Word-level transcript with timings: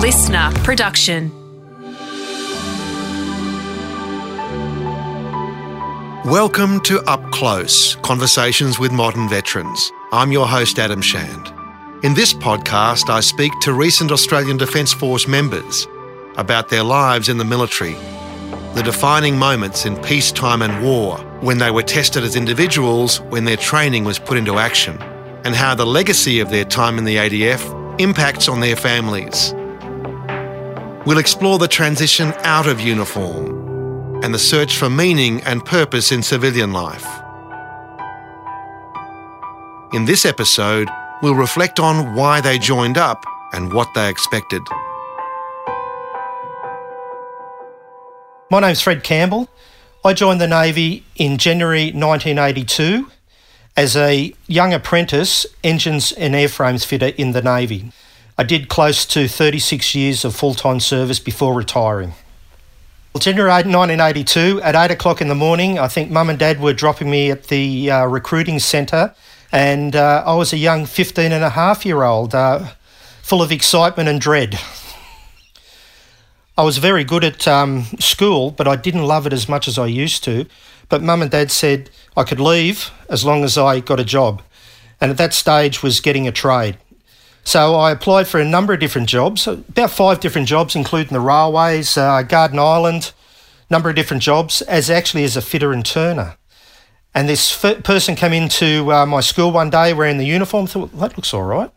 listener 0.00 0.50
production. 0.64 1.30
Welcome 6.24 6.80
to 6.84 7.02
Up 7.06 7.22
Close 7.32 7.96
Conversations 7.96 8.78
with 8.78 8.92
Modern 8.92 9.28
Veterans. 9.28 9.92
I'm 10.10 10.32
your 10.32 10.46
host, 10.46 10.78
Adam 10.78 11.02
Shand. 11.02 11.52
In 12.02 12.14
this 12.14 12.32
podcast, 12.32 13.10
I 13.10 13.20
speak 13.20 13.52
to 13.60 13.74
recent 13.74 14.10
Australian 14.10 14.56
Defence 14.56 14.90
Force 14.94 15.28
members 15.28 15.86
about 16.38 16.70
their 16.70 16.82
lives 16.82 17.28
in 17.28 17.36
the 17.36 17.44
military, 17.44 17.92
the 18.72 18.82
defining 18.82 19.38
moments 19.38 19.84
in 19.84 19.96
peacetime 19.96 20.62
and 20.62 20.82
war 20.82 21.18
when 21.42 21.58
they 21.58 21.70
were 21.70 21.82
tested 21.82 22.24
as 22.24 22.36
individuals 22.36 23.20
when 23.28 23.44
their 23.44 23.58
training 23.58 24.04
was 24.04 24.18
put 24.18 24.38
into 24.38 24.58
action, 24.58 24.96
and 25.44 25.54
how 25.54 25.74
the 25.74 25.84
legacy 25.84 26.40
of 26.40 26.48
their 26.48 26.64
time 26.64 26.96
in 26.96 27.04
the 27.04 27.16
ADF 27.16 28.00
impacts 28.00 28.48
on 28.48 28.60
their 28.60 28.76
families. 28.76 29.52
We'll 31.10 31.18
explore 31.18 31.58
the 31.58 31.66
transition 31.66 32.32
out 32.44 32.68
of 32.68 32.80
uniform 32.80 34.22
and 34.22 34.32
the 34.32 34.38
search 34.38 34.76
for 34.76 34.88
meaning 34.88 35.42
and 35.42 35.64
purpose 35.64 36.12
in 36.12 36.22
civilian 36.22 36.72
life. 36.72 37.04
In 39.92 40.04
this 40.04 40.24
episode, 40.24 40.88
we'll 41.20 41.34
reflect 41.34 41.80
on 41.80 42.14
why 42.14 42.40
they 42.40 42.60
joined 42.60 42.96
up 42.96 43.24
and 43.52 43.72
what 43.72 43.88
they 43.92 44.08
expected. 44.08 44.62
My 48.48 48.60
name's 48.60 48.80
Fred 48.80 49.02
Campbell. 49.02 49.48
I 50.04 50.12
joined 50.12 50.40
the 50.40 50.46
Navy 50.46 51.04
in 51.16 51.38
January 51.38 51.86
1982 51.86 53.10
as 53.76 53.96
a 53.96 54.32
young 54.46 54.72
apprentice 54.72 55.44
engines 55.64 56.12
and 56.12 56.34
airframes 56.34 56.86
fitter 56.86 57.08
in 57.18 57.32
the 57.32 57.42
Navy. 57.42 57.90
I 58.40 58.42
did 58.42 58.70
close 58.70 59.04
to 59.04 59.28
36 59.28 59.94
years 59.94 60.24
of 60.24 60.34
full 60.34 60.54
time 60.54 60.80
service 60.80 61.18
before 61.18 61.52
retiring. 61.52 62.14
January 63.18 63.50
1982, 63.50 64.62
at 64.62 64.74
8 64.74 64.92
o'clock 64.92 65.20
in 65.20 65.28
the 65.28 65.34
morning, 65.34 65.78
I 65.78 65.88
think 65.88 66.10
mum 66.10 66.30
and 66.30 66.38
dad 66.38 66.58
were 66.58 66.72
dropping 66.72 67.10
me 67.10 67.30
at 67.30 67.48
the 67.48 67.90
uh, 67.90 68.06
recruiting 68.06 68.58
centre, 68.58 69.14
and 69.52 69.94
uh, 69.94 70.22
I 70.24 70.34
was 70.36 70.54
a 70.54 70.56
young 70.56 70.86
15 70.86 71.32
and 71.32 71.44
a 71.44 71.50
half 71.50 71.84
year 71.84 72.02
old, 72.02 72.34
uh, 72.34 72.70
full 73.20 73.42
of 73.42 73.52
excitement 73.52 74.08
and 74.08 74.18
dread. 74.18 74.58
I 76.56 76.62
was 76.62 76.78
very 76.78 77.04
good 77.04 77.24
at 77.24 77.46
um, 77.46 77.84
school, 77.98 78.52
but 78.52 78.66
I 78.66 78.74
didn't 78.74 79.04
love 79.04 79.26
it 79.26 79.34
as 79.34 79.50
much 79.50 79.68
as 79.68 79.76
I 79.76 79.84
used 79.84 80.24
to. 80.24 80.46
But 80.88 81.02
mum 81.02 81.20
and 81.20 81.30
dad 81.30 81.50
said 81.50 81.90
I 82.16 82.24
could 82.24 82.40
leave 82.40 82.90
as 83.06 83.22
long 83.22 83.44
as 83.44 83.58
I 83.58 83.80
got 83.80 84.00
a 84.00 84.04
job. 84.18 84.40
And 84.98 85.10
at 85.10 85.18
that 85.18 85.34
stage 85.34 85.82
was 85.82 86.00
getting 86.00 86.26
a 86.26 86.32
trade. 86.32 86.78
So 87.44 87.74
I 87.74 87.90
applied 87.90 88.28
for 88.28 88.38
a 88.40 88.44
number 88.44 88.72
of 88.72 88.80
different 88.80 89.08
jobs, 89.08 89.46
about 89.46 89.90
five 89.90 90.20
different 90.20 90.46
jobs, 90.46 90.76
including 90.76 91.12
the 91.12 91.20
railways, 91.20 91.96
uh, 91.96 92.22
Garden 92.22 92.58
Island, 92.58 93.12
number 93.70 93.88
of 93.88 93.96
different 93.96 94.22
jobs, 94.22 94.62
as 94.62 94.90
actually 94.90 95.24
as 95.24 95.36
a 95.36 95.42
fitter 95.42 95.72
and 95.72 95.84
turner. 95.84 96.36
And 97.14 97.28
this 97.28 97.64
f- 97.64 97.82
person 97.82 98.14
came 98.14 98.32
into 98.32 98.92
uh, 98.92 99.06
my 99.06 99.20
school 99.20 99.50
one 99.50 99.70
day 99.70 99.92
wearing 99.92 100.18
the 100.18 100.26
uniform. 100.26 100.66
Thought 100.66 100.96
that 100.98 101.16
looks 101.16 101.34
all 101.34 101.42
right, 101.42 101.70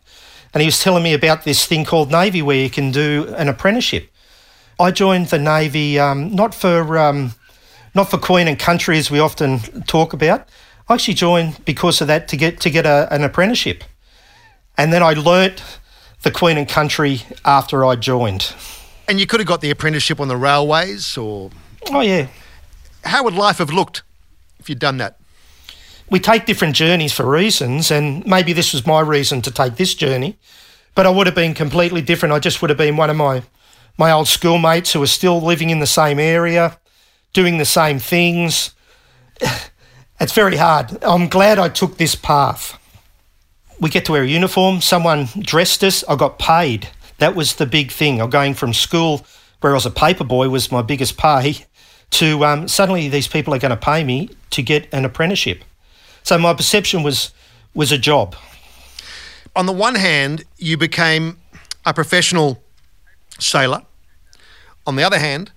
and 0.52 0.60
he 0.60 0.66
was 0.66 0.80
telling 0.80 1.02
me 1.02 1.12
about 1.12 1.44
this 1.44 1.66
thing 1.66 1.84
called 1.84 2.10
Navy, 2.10 2.42
where 2.42 2.56
you 2.56 2.70
can 2.70 2.92
do 2.92 3.34
an 3.36 3.48
apprenticeship. 3.48 4.10
I 4.78 4.90
joined 4.90 5.28
the 5.28 5.38
Navy 5.38 5.98
um, 5.98 6.34
not 6.34 6.54
for 6.54 6.98
um, 6.98 7.32
not 7.94 8.10
for 8.10 8.18
Queen 8.18 8.46
and 8.46 8.58
Country 8.58 8.98
as 8.98 9.10
we 9.10 9.18
often 9.18 9.58
talk 9.86 10.12
about. 10.12 10.48
I 10.88 10.94
actually 10.94 11.14
joined 11.14 11.64
because 11.64 12.00
of 12.00 12.06
that 12.08 12.28
to 12.28 12.36
get 12.36 12.60
to 12.60 12.70
get 12.70 12.86
a, 12.86 13.08
an 13.10 13.24
apprenticeship. 13.24 13.82
And 14.76 14.92
then 14.92 15.02
I 15.02 15.12
learnt 15.12 15.62
the 16.22 16.30
Queen 16.30 16.56
and 16.56 16.68
Country 16.68 17.22
after 17.44 17.84
I 17.84 17.96
joined. 17.96 18.54
And 19.08 19.20
you 19.20 19.26
could 19.26 19.40
have 19.40 19.46
got 19.46 19.60
the 19.60 19.70
apprenticeship 19.70 20.20
on 20.20 20.28
the 20.28 20.36
railways 20.36 21.16
or. 21.16 21.50
Oh, 21.90 22.00
yeah. 22.00 22.28
How 23.04 23.22
would 23.24 23.34
life 23.34 23.58
have 23.58 23.70
looked 23.70 24.02
if 24.58 24.68
you'd 24.68 24.78
done 24.78 24.96
that? 24.96 25.18
We 26.10 26.18
take 26.20 26.46
different 26.46 26.74
journeys 26.74 27.12
for 27.12 27.28
reasons, 27.28 27.90
and 27.90 28.26
maybe 28.26 28.52
this 28.52 28.72
was 28.72 28.86
my 28.86 29.00
reason 29.00 29.42
to 29.42 29.50
take 29.50 29.76
this 29.76 29.94
journey, 29.94 30.36
but 30.94 31.06
I 31.06 31.10
would 31.10 31.26
have 31.26 31.34
been 31.34 31.54
completely 31.54 32.02
different. 32.02 32.32
I 32.32 32.38
just 32.38 32.60
would 32.60 32.70
have 32.70 32.78
been 32.78 32.96
one 32.96 33.10
of 33.10 33.16
my, 33.16 33.42
my 33.96 34.10
old 34.10 34.28
schoolmates 34.28 34.92
who 34.92 35.02
are 35.02 35.06
still 35.06 35.40
living 35.40 35.70
in 35.70 35.80
the 35.80 35.86
same 35.86 36.18
area, 36.18 36.78
doing 37.32 37.58
the 37.58 37.64
same 37.64 37.98
things. 37.98 38.74
It's 40.20 40.32
very 40.32 40.56
hard. 40.56 41.02
I'm 41.02 41.28
glad 41.28 41.58
I 41.58 41.68
took 41.68 41.96
this 41.96 42.14
path 42.14 42.78
we 43.80 43.90
get 43.90 44.04
to 44.06 44.12
wear 44.12 44.22
a 44.22 44.26
uniform. 44.26 44.80
Someone 44.80 45.28
dressed 45.38 45.82
us. 45.84 46.04
I 46.08 46.16
got 46.16 46.38
paid. 46.38 46.88
That 47.18 47.34
was 47.34 47.56
the 47.56 47.66
big 47.66 47.90
thing. 47.90 48.20
I'm 48.20 48.30
going 48.30 48.54
from 48.54 48.72
school 48.72 49.24
where 49.60 49.72
I 49.72 49.74
was 49.74 49.86
a 49.86 49.90
paper 49.90 50.24
boy 50.24 50.48
was 50.48 50.70
my 50.70 50.82
biggest 50.82 51.16
pay 51.16 51.66
to 52.10 52.44
um, 52.44 52.68
suddenly 52.68 53.08
these 53.08 53.26
people 53.26 53.54
are 53.54 53.58
going 53.58 53.70
to 53.70 53.76
pay 53.76 54.04
me 54.04 54.30
to 54.50 54.62
get 54.62 54.86
an 54.92 55.04
apprenticeship. 55.04 55.64
So 56.22 56.38
my 56.38 56.54
perception 56.54 57.02
was 57.02 57.32
was 57.74 57.90
a 57.90 57.98
job. 57.98 58.36
On 59.56 59.66
the 59.66 59.72
one 59.72 59.94
hand, 59.94 60.44
you 60.58 60.76
became 60.76 61.38
a 61.84 61.92
professional 61.92 62.62
sailor. 63.38 63.82
On 64.86 64.96
the 64.96 65.02
other 65.02 65.18
hand, 65.18 65.50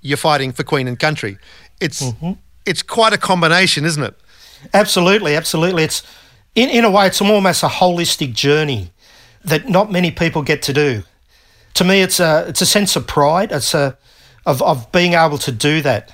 you're 0.00 0.16
fighting 0.16 0.52
for 0.52 0.62
Queen 0.62 0.88
and 0.88 0.98
Country. 0.98 1.38
It's 1.80 2.02
mm-hmm. 2.02 2.32
it's 2.64 2.82
quite 2.82 3.12
a 3.12 3.18
combination, 3.18 3.84
isn't 3.84 4.02
it? 4.02 4.14
Absolutely, 4.72 5.36
absolutely. 5.36 5.84
It's 5.84 6.02
in, 6.58 6.68
in 6.70 6.84
a 6.84 6.90
way, 6.90 7.06
it's 7.06 7.20
almost 7.20 7.62
a 7.62 7.68
holistic 7.68 8.34
journey 8.34 8.90
that 9.44 9.68
not 9.68 9.92
many 9.92 10.10
people 10.10 10.42
get 10.42 10.60
to 10.62 10.72
do. 10.72 11.04
To 11.74 11.84
me, 11.84 12.02
it's 12.02 12.18
a, 12.18 12.46
it's 12.48 12.60
a 12.60 12.66
sense 12.66 12.96
of 12.96 13.06
pride. 13.06 13.52
It's 13.52 13.74
a, 13.74 13.96
of, 14.44 14.60
of 14.62 14.90
being 14.90 15.12
able 15.12 15.38
to 15.38 15.52
do 15.52 15.80
that. 15.82 16.12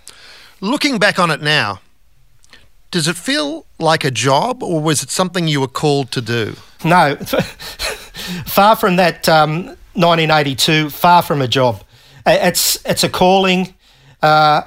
Looking 0.60 0.98
back 0.98 1.18
on 1.18 1.30
it 1.30 1.40
now, 1.40 1.80
does 2.90 3.08
it 3.08 3.16
feel 3.16 3.64
like 3.78 4.04
a 4.04 4.10
job 4.10 4.62
or 4.62 4.80
was 4.80 5.02
it 5.02 5.10
something 5.10 5.48
you 5.48 5.60
were 5.60 5.66
called 5.66 6.10
to 6.12 6.20
do? 6.20 6.56
No, 6.84 7.16
far 8.46 8.76
from 8.76 8.96
that 8.96 9.26
um, 9.28 9.66
1982, 9.94 10.90
far 10.90 11.22
from 11.22 11.40
a 11.40 11.48
job. 11.48 11.82
It's, 12.26 12.78
it's 12.84 13.02
a 13.02 13.08
calling. 13.08 13.74
Uh, 14.22 14.62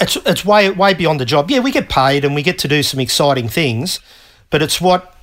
it's, 0.00 0.16
it's 0.24 0.44
way, 0.44 0.70
way 0.70 0.94
beyond 0.94 1.20
the 1.20 1.24
job. 1.24 1.50
Yeah, 1.50 1.58
we 1.58 1.72
get 1.72 1.88
paid 1.88 2.24
and 2.24 2.34
we 2.34 2.42
get 2.42 2.58
to 2.60 2.68
do 2.68 2.82
some 2.82 3.00
exciting 3.00 3.48
things, 3.48 3.98
but 4.50 4.62
it's 4.62 4.80
what 4.80 5.16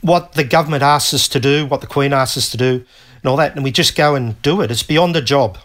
what 0.00 0.32
the 0.32 0.44
government 0.44 0.82
asks 0.82 1.12
us 1.12 1.28
to 1.28 1.38
do, 1.38 1.66
what 1.66 1.82
the 1.82 1.86
Queen 1.86 2.12
asks 2.12 2.38
us 2.38 2.50
to 2.50 2.56
do, 2.56 2.84
and 3.22 3.26
all 3.26 3.36
that, 3.36 3.54
and 3.54 3.62
we 3.62 3.70
just 3.70 3.94
go 3.94 4.14
and 4.14 4.40
do 4.40 4.62
it. 4.62 4.70
It's 4.70 4.82
beyond 4.82 5.14
the 5.14 5.20
job. 5.20 5.58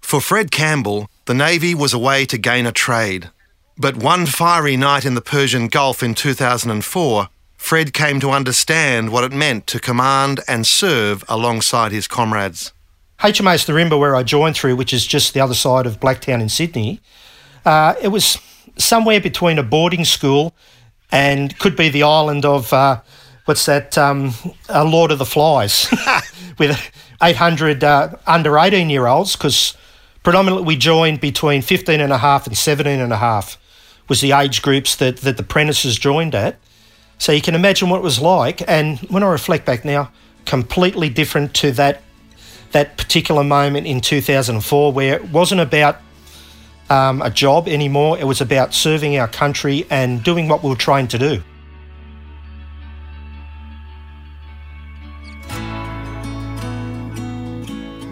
For 0.00 0.20
Fred 0.20 0.50
Campbell, 0.50 1.10
the 1.26 1.34
Navy 1.34 1.74
was 1.74 1.92
a 1.92 1.98
way 1.98 2.24
to 2.26 2.38
gain 2.38 2.64
a 2.64 2.72
trade. 2.72 3.30
But 3.76 3.96
one 3.96 4.24
fiery 4.24 4.76
night 4.76 5.04
in 5.04 5.14
the 5.14 5.20
Persian 5.20 5.68
Gulf 5.68 6.02
in 6.02 6.14
2004, 6.14 7.28
Fred 7.58 7.92
came 7.92 8.20
to 8.20 8.30
understand 8.30 9.10
what 9.10 9.24
it 9.24 9.32
meant 9.32 9.66
to 9.66 9.80
command 9.80 10.40
and 10.48 10.66
serve 10.66 11.24
alongside 11.28 11.92
his 11.92 12.08
comrades. 12.08 12.72
HMAS 13.20 13.66
Nirimba, 13.66 13.98
where 13.98 14.14
I 14.14 14.22
joined 14.22 14.56
through, 14.56 14.76
which 14.76 14.94
is 14.94 15.06
just 15.06 15.34
the 15.34 15.40
other 15.40 15.54
side 15.54 15.84
of 15.84 16.00
Blacktown 16.00 16.40
in 16.40 16.48
Sydney, 16.48 17.00
uh, 17.64 17.94
it 18.00 18.08
was 18.08 18.38
somewhere 18.78 19.20
between 19.20 19.58
a 19.58 19.62
boarding 19.62 20.04
school 20.04 20.54
and 21.16 21.58
could 21.58 21.76
be 21.76 21.88
the 21.88 22.02
island 22.02 22.44
of 22.44 22.70
uh, 22.74 23.00
what's 23.46 23.64
that? 23.64 23.96
Um, 23.96 24.34
uh, 24.68 24.84
Lord 24.84 25.10
of 25.10 25.18
the 25.18 25.24
Flies, 25.24 25.88
with 26.58 26.78
800 27.22 27.82
uh, 27.82 28.16
under 28.26 28.58
18 28.58 28.90
year 28.90 29.06
olds, 29.06 29.34
because 29.34 29.74
predominantly 30.22 30.66
we 30.66 30.76
joined 30.76 31.20
between 31.22 31.62
15 31.62 32.00
and 32.00 32.12
a 32.12 32.18
half 32.18 32.46
and 32.46 32.56
17 32.56 33.00
and 33.00 33.14
a 33.14 33.16
half 33.16 33.56
was 34.08 34.20
the 34.20 34.32
age 34.32 34.60
groups 34.60 34.94
that, 34.96 35.16
that 35.18 35.38
the 35.38 35.42
apprentices 35.42 35.98
joined 35.98 36.34
at. 36.34 36.58
So 37.18 37.32
you 37.32 37.40
can 37.40 37.54
imagine 37.54 37.88
what 37.88 37.96
it 37.96 38.02
was 38.02 38.20
like. 38.20 38.62
And 38.68 38.98
when 39.08 39.22
I 39.22 39.28
reflect 39.28 39.64
back 39.64 39.86
now, 39.86 40.12
completely 40.44 41.08
different 41.08 41.54
to 41.54 41.72
that 41.72 42.02
that 42.72 42.98
particular 42.98 43.42
moment 43.42 43.86
in 43.86 44.00
2004, 44.00 44.92
where 44.92 45.14
it 45.14 45.30
wasn't 45.30 45.60
about 45.62 45.96
um, 46.90 47.22
a 47.22 47.30
job 47.30 47.68
anymore. 47.68 48.18
It 48.18 48.24
was 48.24 48.40
about 48.40 48.74
serving 48.74 49.18
our 49.18 49.28
country 49.28 49.86
and 49.90 50.22
doing 50.22 50.48
what 50.48 50.62
we 50.62 50.70
were 50.70 50.76
trying 50.76 51.08
to 51.08 51.18
do. 51.18 51.42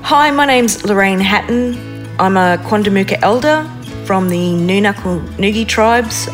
Hi, 0.02 0.30
my 0.30 0.46
name's 0.46 0.84
Lorraine 0.84 1.20
Hatton. 1.20 1.74
I'm 2.20 2.36
a 2.36 2.58
Quandamooka 2.64 3.18
elder 3.22 3.68
from 4.04 4.28
the 4.28 4.36
Noonuccal 4.36 5.26
Ngugi 5.36 5.66
tribes 5.66 6.28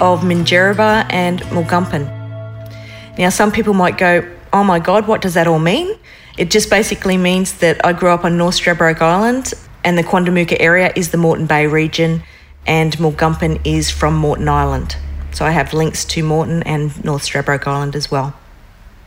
of 0.00 0.20
Minjerribah 0.20 1.06
and 1.10 1.40
Mulgumpin. 1.50 2.06
Now, 3.18 3.30
some 3.30 3.50
people 3.50 3.74
might 3.74 3.98
go, 3.98 4.26
Oh 4.52 4.62
my 4.62 4.78
God, 4.78 5.08
what 5.08 5.22
does 5.22 5.34
that 5.34 5.46
all 5.46 5.58
mean? 5.58 5.98
It 6.38 6.50
just 6.50 6.70
basically 6.70 7.16
means 7.16 7.58
that 7.58 7.84
I 7.84 7.92
grew 7.92 8.10
up 8.10 8.24
on 8.24 8.38
North 8.38 8.54
Stradbroke 8.54 9.00
Island 9.00 9.52
and 9.86 9.96
the 9.96 10.02
Quandamooka 10.02 10.56
area 10.58 10.92
is 10.96 11.12
the 11.12 11.16
Moreton 11.16 11.46
Bay 11.46 11.68
region, 11.68 12.24
and 12.66 12.92
Mulgumpin 12.98 13.60
is 13.64 13.88
from 13.88 14.16
Moreton 14.16 14.48
Island. 14.48 14.96
So 15.30 15.44
I 15.46 15.52
have 15.52 15.72
links 15.72 16.04
to 16.06 16.24
Moreton 16.24 16.64
and 16.64 17.04
North 17.04 17.22
Stradbroke 17.22 17.68
Island 17.68 17.94
as 17.94 18.10
well. 18.10 18.34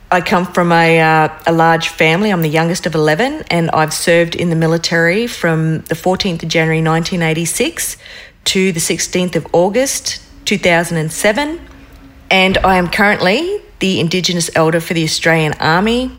I 0.09 0.21
come 0.21 0.45
from 0.45 0.71
a, 0.71 0.99
uh, 1.01 1.29
a 1.45 1.51
large 1.51 1.89
family. 1.89 2.31
I'm 2.31 2.41
the 2.41 2.49
youngest 2.49 2.85
of 2.85 2.95
11, 2.95 3.43
and 3.51 3.69
I've 3.71 3.93
served 3.93 4.35
in 4.35 4.49
the 4.49 4.55
military 4.55 5.27
from 5.27 5.79
the 5.81 5.95
14th 5.95 6.43
of 6.43 6.49
January 6.49 6.81
1986 6.81 7.97
to 8.45 8.71
the 8.71 8.79
16th 8.79 9.35
of 9.35 9.47
August 9.51 10.23
2007. 10.45 11.59
And 12.31 12.57
I 12.59 12.77
am 12.77 12.87
currently 12.89 13.61
the 13.79 13.99
Indigenous 13.99 14.49
Elder 14.55 14.79
for 14.79 14.93
the 14.93 15.03
Australian 15.03 15.53
Army, 15.59 16.17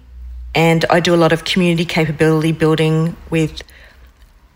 and 0.55 0.85
I 0.91 1.01
do 1.01 1.15
a 1.15 1.17
lot 1.17 1.33
of 1.33 1.45
community 1.45 1.87
capability 1.87 2.53
building 2.53 3.17
with 3.31 3.63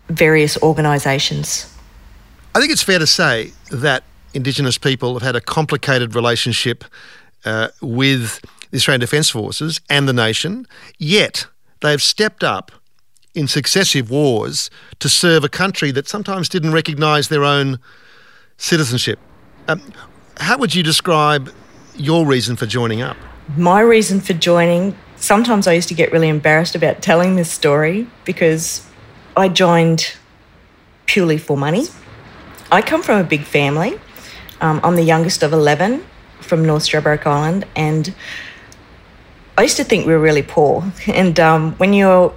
various 0.09 0.61
organisations. 0.61 1.71
I 2.53 2.59
think 2.59 2.71
it's 2.71 2.83
fair 2.83 2.99
to 2.99 3.07
say 3.07 3.51
that 3.71 4.03
Indigenous 4.33 4.77
people 4.77 5.13
have 5.13 5.21
had 5.21 5.35
a 5.35 5.41
complicated 5.41 6.15
relationship 6.15 6.83
uh, 7.45 7.69
with 7.81 8.41
the 8.71 8.77
Australian 8.77 9.01
Defence 9.01 9.29
Forces 9.29 9.79
and 9.89 10.07
the 10.07 10.13
nation, 10.13 10.67
yet 10.97 11.47
they've 11.81 12.01
stepped 12.01 12.43
up 12.43 12.71
in 13.33 13.47
successive 13.47 14.09
wars 14.09 14.69
to 14.99 15.09
serve 15.09 15.43
a 15.43 15.49
country 15.49 15.91
that 15.91 16.07
sometimes 16.07 16.49
didn't 16.49 16.71
recognise 16.71 17.27
their 17.27 17.43
own 17.43 17.79
citizenship. 18.57 19.19
Um, 19.67 19.81
how 20.37 20.57
would 20.57 20.73
you 20.73 20.83
describe 20.83 21.51
your 21.95 22.25
reason 22.25 22.55
for 22.55 22.65
joining 22.65 23.01
up? 23.01 23.17
My 23.57 23.81
reason 23.81 24.21
for 24.21 24.33
joining, 24.33 24.97
sometimes 25.17 25.67
I 25.67 25.73
used 25.73 25.87
to 25.89 25.93
get 25.93 26.11
really 26.11 26.29
embarrassed 26.29 26.75
about 26.75 27.01
telling 27.01 27.35
this 27.35 27.51
story 27.51 28.07
because 28.23 28.85
I 29.37 29.49
joined 29.49 30.15
purely 31.05 31.37
for 31.37 31.57
money. 31.57 31.87
I 32.71 32.81
come 32.81 33.03
from 33.03 33.19
a 33.19 33.23
big 33.23 33.43
family. 33.43 33.99
Um, 34.61 34.79
I'm 34.83 34.95
the 34.95 35.03
youngest 35.03 35.43
of 35.43 35.51
11 35.51 36.05
from 36.39 36.65
North 36.65 36.83
Stradbroke 36.83 37.25
Island, 37.25 37.65
and 37.75 38.13
I 39.57 39.63
used 39.63 39.77
to 39.77 39.83
think 39.83 40.05
we 40.05 40.13
were 40.13 40.19
really 40.19 40.43
poor. 40.43 40.83
And 41.07 41.39
um, 41.39 41.73
when 41.73 41.93
you're 41.93 42.33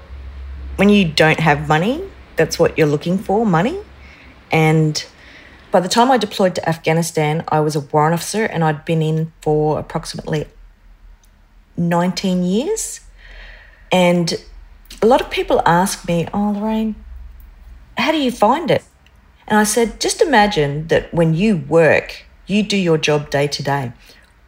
when 0.76 0.88
you 0.88 1.04
don't 1.04 1.40
have 1.40 1.68
money, 1.68 2.02
that's 2.36 2.58
what 2.58 2.78
you're 2.78 2.86
looking 2.86 3.18
for, 3.18 3.44
money. 3.44 3.78
And 4.50 5.04
by 5.70 5.80
the 5.80 5.88
time 5.88 6.10
I 6.10 6.18
deployed 6.18 6.54
to 6.54 6.68
Afghanistan, 6.68 7.44
I 7.48 7.60
was 7.60 7.76
a 7.76 7.80
warrant 7.80 8.14
officer 8.14 8.44
and 8.44 8.62
I'd 8.64 8.84
been 8.84 9.02
in 9.02 9.32
for 9.42 9.78
approximately 9.78 10.46
19 11.76 12.44
years. 12.44 13.00
And 13.90 14.34
a 15.02 15.06
lot 15.06 15.20
of 15.20 15.30
people 15.30 15.62
ask 15.64 16.06
me, 16.06 16.28
Oh, 16.32 16.50
Lorraine, 16.50 16.94
how 17.96 18.12
do 18.12 18.18
you 18.18 18.30
find 18.30 18.70
it? 18.70 18.84
And 19.46 19.58
I 19.58 19.64
said, 19.64 20.00
Just 20.00 20.20
imagine 20.20 20.88
that 20.88 21.12
when 21.12 21.34
you 21.34 21.56
work, 21.56 22.24
you 22.46 22.62
do 22.62 22.76
your 22.76 22.98
job 22.98 23.30
day 23.30 23.46
to 23.46 23.62
day. 23.62 23.92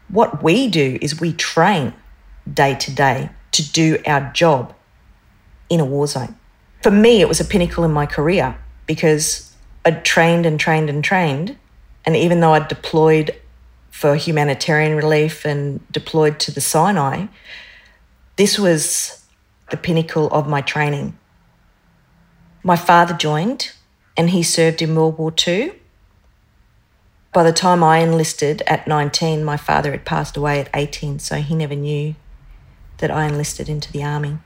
What 0.09 0.43
we 0.43 0.69
do 0.69 0.99
is 1.01 1.21
we 1.21 1.33
train 1.33 1.95
day 2.53 2.75
to 2.75 2.95
day 2.95 3.31
to 3.53 3.73
do 3.73 3.99
our 4.07 4.33
job 4.33 4.75
in 5.69 5.81
a 5.81 5.85
war 5.85 6.07
zone. 6.07 6.37
For 6.83 6.91
me, 6.91 7.21
it 7.21 7.29
was 7.29 7.41
a 7.41 7.45
pinnacle 7.45 7.85
in 7.85 7.93
my 7.93 8.07
career 8.07 8.57
because 8.87 9.55
I'd 9.85 10.05
trained 10.05 10.47
and 10.47 10.59
trained 10.59 10.91
and 10.91 11.05
trained. 11.05 11.57
And 12.05 12.17
even 12.17 12.41
though 12.41 12.55
I'd 12.55 12.69
deployed 12.69 13.37
for 13.91 14.17
humanitarian 14.17 14.97
relief 14.97 15.45
and 15.45 15.81
deployed 15.93 16.41
to 16.41 16.51
the 16.51 16.61
Sinai, 16.61 17.27
this 18.37 18.59
was 18.59 19.20
the 19.71 19.77
pinnacle 19.77 20.29
of 20.29 20.49
my 20.49 20.61
training. 20.61 21.17
My 22.63 22.77
father 22.77 23.15
joined 23.15 23.73
and 24.17 24.31
he 24.31 24.43
served 24.43 24.83
in 24.83 24.95
World 24.95 25.19
War 25.19 25.33
II. 25.47 25.73
By 27.33 27.43
the 27.43 27.53
time 27.53 27.83
I 27.83 27.99
enlisted 27.99 28.63
at 28.67 28.89
19, 28.89 29.45
my 29.45 29.57
father 29.57 29.93
had 29.93 30.05
passed 30.05 30.37
away 30.37 30.61
at 30.61 30.69
18, 30.75 31.21
so 31.21 31.37
he 31.37 31.55
never 31.55 31.77
knew 31.77 32.17
that 32.99 33.11
I 33.11 33.27
enlisted 33.27 33.69
into 33.69 33.91
the 33.93 34.03
army. 34.03 34.39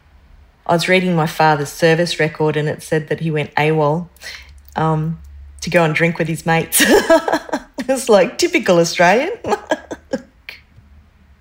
I 0.66 0.74
was 0.74 0.88
reading 0.88 1.14
my 1.14 1.26
father's 1.26 1.70
service 1.70 2.18
record 2.18 2.56
and 2.56 2.68
it 2.68 2.82
said 2.82 3.08
that 3.08 3.20
he 3.20 3.30
went 3.30 3.54
AWOL 3.54 4.08
um, 4.76 5.20
to 5.60 5.70
go 5.70 5.84
and 5.84 5.94
drink 5.94 6.18
with 6.18 6.28
his 6.28 6.46
mates. 6.46 6.82
it's 7.80 8.08
like 8.08 8.38
typical 8.38 8.78
Australian. 8.78 9.32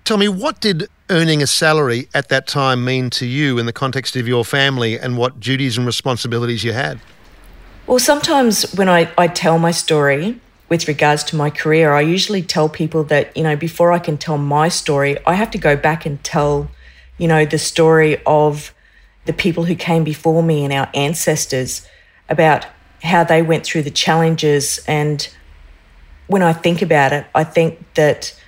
Tell 0.04 0.18
me, 0.18 0.28
what 0.28 0.60
did 0.60 0.88
earning 1.08 1.42
a 1.42 1.46
salary 1.46 2.08
at 2.12 2.28
that 2.28 2.46
time 2.46 2.84
mean 2.84 3.08
to 3.08 3.24
you 3.24 3.58
in 3.58 3.64
the 3.64 3.72
context 3.72 4.16
of 4.16 4.28
your 4.28 4.44
family 4.44 4.98
and 4.98 5.16
what 5.16 5.40
duties 5.40 5.78
and 5.78 5.86
responsibilities 5.86 6.62
you 6.62 6.74
had? 6.74 7.00
Well, 7.86 7.98
sometimes 7.98 8.70
when 8.74 8.90
I, 8.90 9.10
I 9.16 9.28
tell 9.28 9.58
my 9.58 9.70
story 9.70 10.38
with 10.68 10.88
regards 10.88 11.24
to 11.24 11.36
my 11.36 11.48
career, 11.48 11.94
I 11.94 12.02
usually 12.02 12.42
tell 12.42 12.68
people 12.68 13.04
that, 13.04 13.34
you 13.34 13.42
know, 13.42 13.56
before 13.56 13.92
I 13.92 13.98
can 13.98 14.18
tell 14.18 14.36
my 14.36 14.68
story, 14.68 15.16
I 15.26 15.34
have 15.34 15.50
to 15.52 15.58
go 15.58 15.74
back 15.74 16.04
and 16.04 16.22
tell, 16.22 16.70
you 17.16 17.26
know, 17.26 17.46
the 17.46 17.58
story 17.58 18.22
of 18.26 18.74
the 19.24 19.32
people 19.32 19.64
who 19.64 19.74
came 19.74 20.04
before 20.04 20.42
me 20.42 20.64
and 20.64 20.72
our 20.72 20.90
ancestors 20.92 21.88
about 22.28 22.66
how 23.02 23.24
they 23.24 23.40
went 23.40 23.64
through 23.64 23.82
the 23.82 23.90
challenges. 23.90 24.84
And 24.86 25.26
when 26.26 26.42
I 26.42 26.52
think 26.52 26.82
about 26.82 27.14
it, 27.14 27.26
I 27.34 27.44
think 27.44 27.94
that 27.94 28.38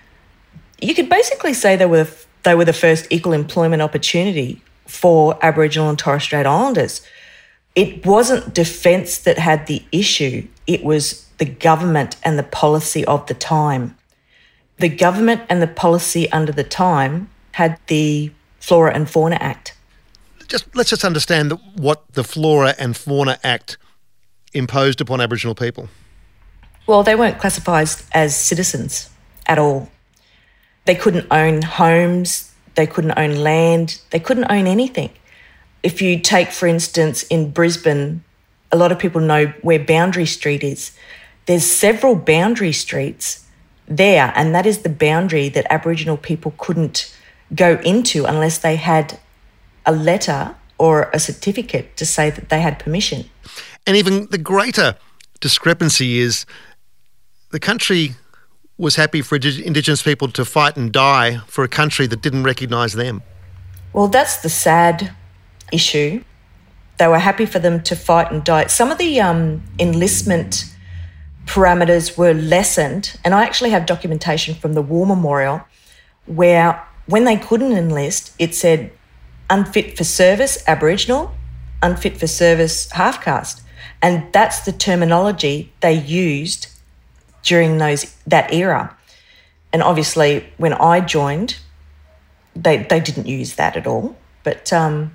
you 0.80 0.94
could 0.94 1.08
basically 1.08 1.54
say 1.54 1.76
they 1.76 1.86
were 1.86 2.06
they 2.42 2.54
were 2.54 2.64
the 2.64 2.72
first 2.72 3.06
equal 3.10 3.32
employment 3.32 3.82
opportunity 3.82 4.62
for 4.86 5.38
Aboriginal 5.42 5.88
and 5.88 5.98
Torres 5.98 6.22
Strait 6.22 6.46
Islanders. 6.46 7.04
It 7.74 8.06
wasn't 8.06 8.54
defence 8.54 9.18
that 9.18 9.38
had 9.38 9.66
the 9.66 9.82
issue, 9.92 10.46
it 10.66 10.84
was 10.84 11.26
the 11.38 11.44
government 11.44 12.16
and 12.22 12.38
the 12.38 12.42
policy 12.42 13.04
of 13.04 13.26
the 13.26 13.34
time. 13.34 13.96
The 14.78 14.88
government 14.88 15.42
and 15.48 15.60
the 15.60 15.66
policy 15.66 16.30
under 16.32 16.52
the 16.52 16.64
time 16.64 17.28
had 17.52 17.78
the 17.88 18.30
Flora 18.60 18.94
and 18.94 19.08
Fauna 19.08 19.36
Act 19.36 19.76
just 20.48 20.74
let's 20.74 20.90
just 20.90 21.04
understand 21.04 21.52
what 21.76 22.04
the 22.12 22.24
Flora 22.24 22.74
and 22.78 22.96
Fauna 22.96 23.38
Act 23.42 23.78
imposed 24.52 25.00
upon 25.00 25.20
Aboriginal 25.20 25.54
people. 25.54 25.88
Well, 26.86 27.02
they 27.02 27.14
weren't 27.14 27.38
classified 27.38 27.88
as 28.12 28.36
citizens 28.36 29.10
at 29.46 29.58
all. 29.58 29.90
They 30.86 30.94
couldn't 30.94 31.26
own 31.30 31.62
homes, 31.62 32.52
they 32.74 32.86
couldn't 32.86 33.18
own 33.18 33.36
land, 33.36 34.00
they 34.10 34.20
couldn't 34.20 34.50
own 34.50 34.66
anything. 34.66 35.10
If 35.82 36.00
you 36.00 36.18
take, 36.18 36.50
for 36.50 36.66
instance, 36.66 37.22
in 37.24 37.50
Brisbane, 37.50 38.24
a 38.72 38.76
lot 38.76 38.92
of 38.92 38.98
people 38.98 39.20
know 39.20 39.52
where 39.62 39.78
Boundary 39.78 40.26
Street 40.26 40.64
is. 40.64 40.92
There's 41.46 41.64
several 41.64 42.16
boundary 42.16 42.72
streets 42.72 43.44
there, 43.86 44.32
and 44.34 44.54
that 44.54 44.66
is 44.66 44.78
the 44.78 44.88
boundary 44.88 45.48
that 45.50 45.66
Aboriginal 45.70 46.16
people 46.16 46.54
couldn't 46.58 47.14
go 47.54 47.80
into 47.84 48.24
unless 48.24 48.58
they 48.58 48.76
had 48.76 49.18
a 49.84 49.92
letter 49.92 50.56
or 50.78 51.10
a 51.12 51.20
certificate 51.20 51.96
to 51.96 52.04
say 52.04 52.30
that 52.30 52.48
they 52.48 52.60
had 52.60 52.78
permission. 52.78 53.24
And 53.86 53.96
even 53.96 54.26
the 54.30 54.38
greater 54.38 54.96
discrepancy 55.40 56.18
is 56.18 56.44
the 57.50 57.60
country 57.60 58.16
was 58.78 58.96
happy 58.96 59.22
for 59.22 59.36
Indigenous 59.36 60.02
people 60.02 60.28
to 60.28 60.44
fight 60.44 60.76
and 60.76 60.92
die 60.92 61.38
for 61.46 61.64
a 61.64 61.68
country 61.68 62.06
that 62.06 62.20
didn't 62.20 62.44
recognise 62.44 62.92
them. 62.92 63.22
Well, 63.92 64.08
that's 64.08 64.42
the 64.42 64.50
sad 64.50 65.12
issue. 65.72 66.22
They 66.98 67.08
were 67.08 67.18
happy 67.18 67.46
for 67.46 67.58
them 67.58 67.82
to 67.84 67.96
fight 67.96 68.30
and 68.30 68.44
die. 68.44 68.66
Some 68.66 68.90
of 68.90 68.98
the 68.98 69.20
um, 69.20 69.62
enlistment 69.78 70.72
parameters 71.46 72.18
were 72.18 72.34
lessened, 72.34 73.18
and 73.24 73.34
I 73.34 73.44
actually 73.44 73.70
have 73.70 73.86
documentation 73.86 74.54
from 74.54 74.74
the 74.74 74.82
War 74.82 75.06
Memorial 75.06 75.64
where 76.26 76.84
when 77.06 77.24
they 77.24 77.36
couldn't 77.36 77.72
enlist, 77.72 78.34
it 78.38 78.54
said 78.54 78.90
unfit 79.48 79.96
for 79.96 80.04
service 80.04 80.62
Aboriginal, 80.66 81.32
unfit 81.82 82.18
for 82.18 82.26
service 82.26 82.90
half 82.92 83.22
caste. 83.22 83.62
And 84.02 84.30
that's 84.32 84.60
the 84.60 84.72
terminology 84.72 85.72
they 85.80 85.94
used 85.94 86.68
during 87.46 87.78
those 87.78 88.14
that 88.26 88.52
era. 88.52 88.94
And 89.72 89.82
obviously, 89.82 90.44
when 90.58 90.74
I 90.74 91.00
joined, 91.00 91.56
they, 92.54 92.78
they 92.78 93.00
didn't 93.00 93.26
use 93.26 93.54
that 93.54 93.76
at 93.76 93.86
all. 93.86 94.16
But 94.42 94.72
um, 94.72 95.14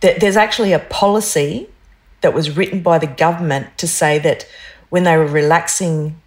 th- 0.00 0.18
there's 0.20 0.36
actually 0.36 0.72
a 0.72 0.78
policy 0.78 1.68
that 2.20 2.34
was 2.34 2.56
written 2.56 2.82
by 2.82 2.98
the 2.98 3.06
government 3.06 3.66
to 3.78 3.86
say 3.86 4.18
that 4.18 4.46
when 4.90 5.04
they 5.04 5.16
were 5.16 5.26
relaxing 5.26 6.20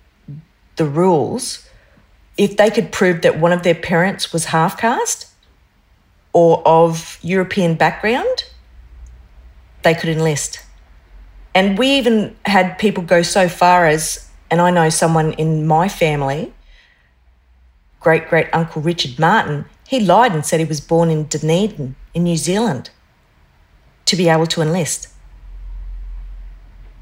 the 0.78 0.86
rules, 0.86 1.68
if 2.38 2.56
they 2.56 2.70
could 2.70 2.92
prove 2.92 3.22
that 3.22 3.40
one 3.40 3.52
of 3.52 3.64
their 3.64 3.76
parents 3.76 4.32
was 4.32 4.46
half 4.46 4.78
caste, 4.78 5.28
or 6.34 6.66
of 6.66 7.20
European 7.22 7.76
background, 7.76 8.46
they 9.84 9.94
could 9.94 10.08
enlist. 10.08 10.64
And 11.54 11.78
we 11.78 11.88
even 11.98 12.36
had 12.46 12.80
people 12.80 13.04
go 13.04 13.22
so 13.22 13.50
far 13.50 13.86
as, 13.86 14.30
and 14.52 14.60
I 14.60 14.70
know 14.70 14.90
someone 14.90 15.32
in 15.34 15.66
my 15.66 15.88
family, 15.88 16.54
great 18.02 18.28
great 18.28 18.50
uncle 18.52 18.82
Richard 18.82 19.18
Martin, 19.18 19.66
he 19.88 20.02
lied 20.02 20.34
and 20.34 20.46
said 20.46 20.60
he 20.60 20.66
was 20.66 20.82
born 20.82 21.10
in 21.10 21.24
Dunedin 21.24 21.96
in 22.14 22.24
New 22.24 22.38
Zealand 22.38 22.90
to 24.06 24.16
be 24.18 24.28
able 24.28 24.48
to 24.48 24.62
enlist. 24.62 25.08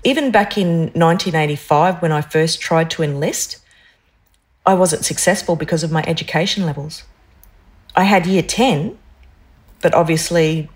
Even 0.03 0.31
back 0.31 0.57
in 0.57 0.91
1985, 0.93 2.01
when 2.01 2.11
I 2.11 2.21
first 2.21 2.61
tried 2.61 2.89
to 2.91 3.03
enlist, 3.03 3.57
I 4.65 4.75
wasn't 4.75 5.03
successful 5.03 5.55
because 5.55 5.83
of 5.83 5.91
my 5.91 6.03
education 6.07 6.65
levels. 6.65 7.03
I 7.95 8.03
had 8.03 8.27
year 8.27 8.43
10, 8.43 8.97
but 9.81 9.93
obviously 9.93 10.69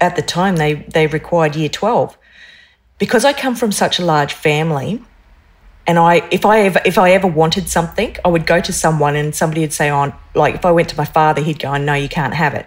at 0.00 0.16
the 0.16 0.22
time 0.22 0.56
they, 0.56 0.74
they 0.74 1.06
required 1.06 1.56
year 1.56 1.68
12. 1.68 2.18
Because 2.98 3.24
I 3.24 3.32
come 3.32 3.54
from 3.54 3.72
such 3.72 3.98
a 3.98 4.04
large 4.04 4.32
family, 4.32 5.02
and 5.86 5.98
I 5.98 6.26
if 6.30 6.44
I 6.44 6.60
ever 6.60 6.80
if 6.84 6.98
I 6.98 7.12
ever 7.12 7.26
wanted 7.26 7.68
something, 7.68 8.16
I 8.24 8.28
would 8.28 8.46
go 8.46 8.60
to 8.60 8.72
someone 8.72 9.16
and 9.16 9.34
somebody 9.34 9.60
would 9.60 9.72
say 9.72 9.88
on 9.88 10.14
like 10.34 10.54
if 10.54 10.64
I 10.64 10.72
went 10.72 10.88
to 10.90 10.96
my 10.96 11.04
father, 11.04 11.42
he'd 11.42 11.58
go, 11.58 11.72
oh, 11.72 11.76
No, 11.76 11.94
you 11.94 12.08
can't 12.08 12.34
have 12.34 12.54
it. 12.54 12.66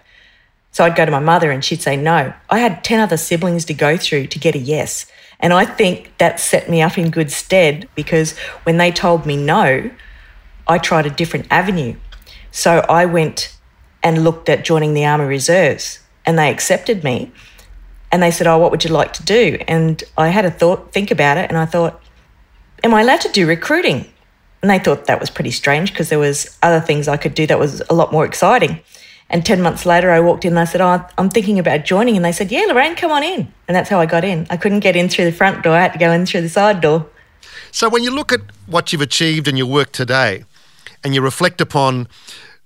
So 0.71 0.83
I'd 0.85 0.95
go 0.95 1.05
to 1.05 1.11
my 1.11 1.19
mother 1.19 1.51
and 1.51 1.63
she'd 1.63 1.81
say 1.81 1.97
no. 1.97 2.33
I 2.49 2.59
had 2.59 2.83
10 2.83 2.99
other 2.99 3.17
siblings 3.17 3.65
to 3.65 3.73
go 3.73 3.97
through 3.97 4.27
to 4.27 4.39
get 4.39 4.55
a 4.55 4.59
yes. 4.59 5.07
And 5.39 5.51
I 5.51 5.65
think 5.65 6.15
that 6.19 6.39
set 6.39 6.69
me 6.69 6.81
up 6.81 6.97
in 6.97 7.09
good 7.09 7.31
stead 7.31 7.89
because 7.95 8.37
when 8.63 8.77
they 8.77 8.91
told 8.91 9.25
me 9.25 9.35
no, 9.35 9.89
I 10.67 10.77
tried 10.77 11.05
a 11.05 11.09
different 11.09 11.47
avenue. 11.49 11.95
So 12.51 12.85
I 12.87 13.05
went 13.05 13.55
and 14.03 14.23
looked 14.23 14.47
at 14.47 14.63
joining 14.63 14.93
the 14.93 15.05
Army 15.05 15.25
Reserves 15.25 15.99
and 16.25 16.37
they 16.37 16.51
accepted 16.51 17.03
me. 17.03 17.31
And 18.11 18.23
they 18.23 18.31
said, 18.31 18.47
Oh, 18.47 18.57
what 18.57 18.71
would 18.71 18.83
you 18.83 18.91
like 18.91 19.13
to 19.13 19.23
do? 19.23 19.57
And 19.67 20.03
I 20.17 20.29
had 20.29 20.45
a 20.45 20.51
thought, 20.51 20.91
think 20.93 21.11
about 21.11 21.37
it, 21.37 21.49
and 21.49 21.57
I 21.57 21.65
thought, 21.65 22.01
Am 22.83 22.93
I 22.93 23.01
allowed 23.01 23.21
to 23.21 23.29
do 23.29 23.47
recruiting? 23.47 24.05
And 24.61 24.69
they 24.69 24.79
thought 24.79 25.05
that 25.05 25.19
was 25.19 25.29
pretty 25.29 25.51
strange 25.51 25.91
because 25.91 26.09
there 26.09 26.19
was 26.19 26.57
other 26.61 26.79
things 26.79 27.07
I 27.07 27.17
could 27.17 27.33
do 27.33 27.47
that 27.47 27.59
was 27.59 27.81
a 27.89 27.93
lot 27.93 28.11
more 28.11 28.25
exciting. 28.25 28.81
And 29.29 29.45
10 29.45 29.61
months 29.61 29.85
later, 29.85 30.09
I 30.09 30.19
walked 30.19 30.43
in 30.43 30.53
and 30.53 30.59
I 30.59 30.65
said, 30.65 30.81
Oh, 30.81 31.05
I'm 31.17 31.29
thinking 31.29 31.59
about 31.59 31.85
joining. 31.85 32.15
And 32.15 32.25
they 32.25 32.31
said, 32.31 32.51
Yeah, 32.51 32.65
Lorraine, 32.67 32.95
come 32.95 33.11
on 33.11 33.23
in. 33.23 33.51
And 33.67 33.75
that's 33.75 33.89
how 33.89 33.99
I 33.99 34.05
got 34.05 34.23
in. 34.23 34.47
I 34.49 34.57
couldn't 34.57 34.79
get 34.79 34.95
in 34.95 35.07
through 35.07 35.25
the 35.25 35.31
front 35.31 35.63
door, 35.63 35.75
I 35.75 35.81
had 35.81 35.93
to 35.93 35.99
go 35.99 36.11
in 36.11 36.25
through 36.25 36.41
the 36.41 36.49
side 36.49 36.81
door. 36.81 37.07
So, 37.71 37.87
when 37.89 38.03
you 38.03 38.11
look 38.11 38.31
at 38.33 38.41
what 38.65 38.91
you've 38.91 39.01
achieved 39.01 39.47
in 39.47 39.55
your 39.55 39.67
work 39.67 39.91
today 39.91 40.43
and 41.03 41.13
you 41.13 41.21
reflect 41.21 41.61
upon 41.61 42.07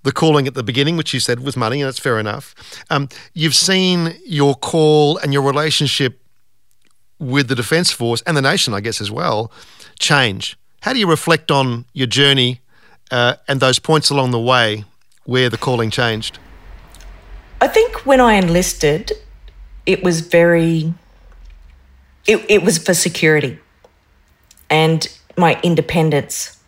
the 0.03 0.13
calling 0.13 0.48
at 0.48 0.53
the 0.53 0.63
beginning, 0.63 0.96
which 0.96 1.13
you 1.13 1.20
said 1.20 1.41
was 1.41 1.58
money, 1.58 1.82
and 1.82 1.88
that's 1.88 2.00
fair 2.00 2.20
enough, 2.20 2.55
um, 2.89 3.10
you've 3.34 3.55
seen 3.55 4.15
your 4.25 4.55
call 4.55 5.17
and 5.17 5.34
your 5.34 5.41
relationship 5.41 6.22
with 7.20 7.48
the 7.50 7.55
Defence 7.55 7.91
Force 7.91 8.22
and 8.24 8.36
the 8.36 8.41
nation, 8.41 8.74
I 8.74 8.79
guess, 8.79 9.01
as 9.01 9.12
well, 9.12 9.51
change. 10.03 10.57
How 10.81 10.93
do 10.93 11.00
you 11.00 11.10
reflect 11.10 11.50
on 11.50 11.86
your 11.93 12.07
journey 12.07 12.62
uh, 13.10 13.36
and 13.48 13.60
those 13.60 13.79
points 13.79 14.10
along 14.10 14.31
the 14.31 14.39
way 14.39 14.86
where 15.25 15.50
the 15.50 15.57
calling 15.57 15.89
changed? 15.89 16.38
I 17.62 17.67
think 17.67 18.05
when 18.05 18.19
I 18.19 18.33
enlisted, 18.33 19.13
it 19.86 20.03
was 20.03 20.19
very, 20.19 20.93
it, 22.27 22.45
it 22.50 22.63
was 22.63 22.77
for 22.77 22.93
security 22.93 23.57
and 24.69 25.07
my 25.38 25.60
independence 25.63 26.60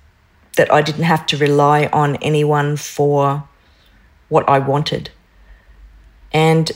that 0.55 0.71
I 0.71 0.81
didn't 0.81 1.03
have 1.03 1.25
to 1.27 1.37
rely 1.37 1.87
on 1.91 2.15
anyone 2.17 2.77
for 2.77 3.43
what 4.29 4.47
I 4.47 4.59
wanted. 4.59 5.09
And 6.31 6.71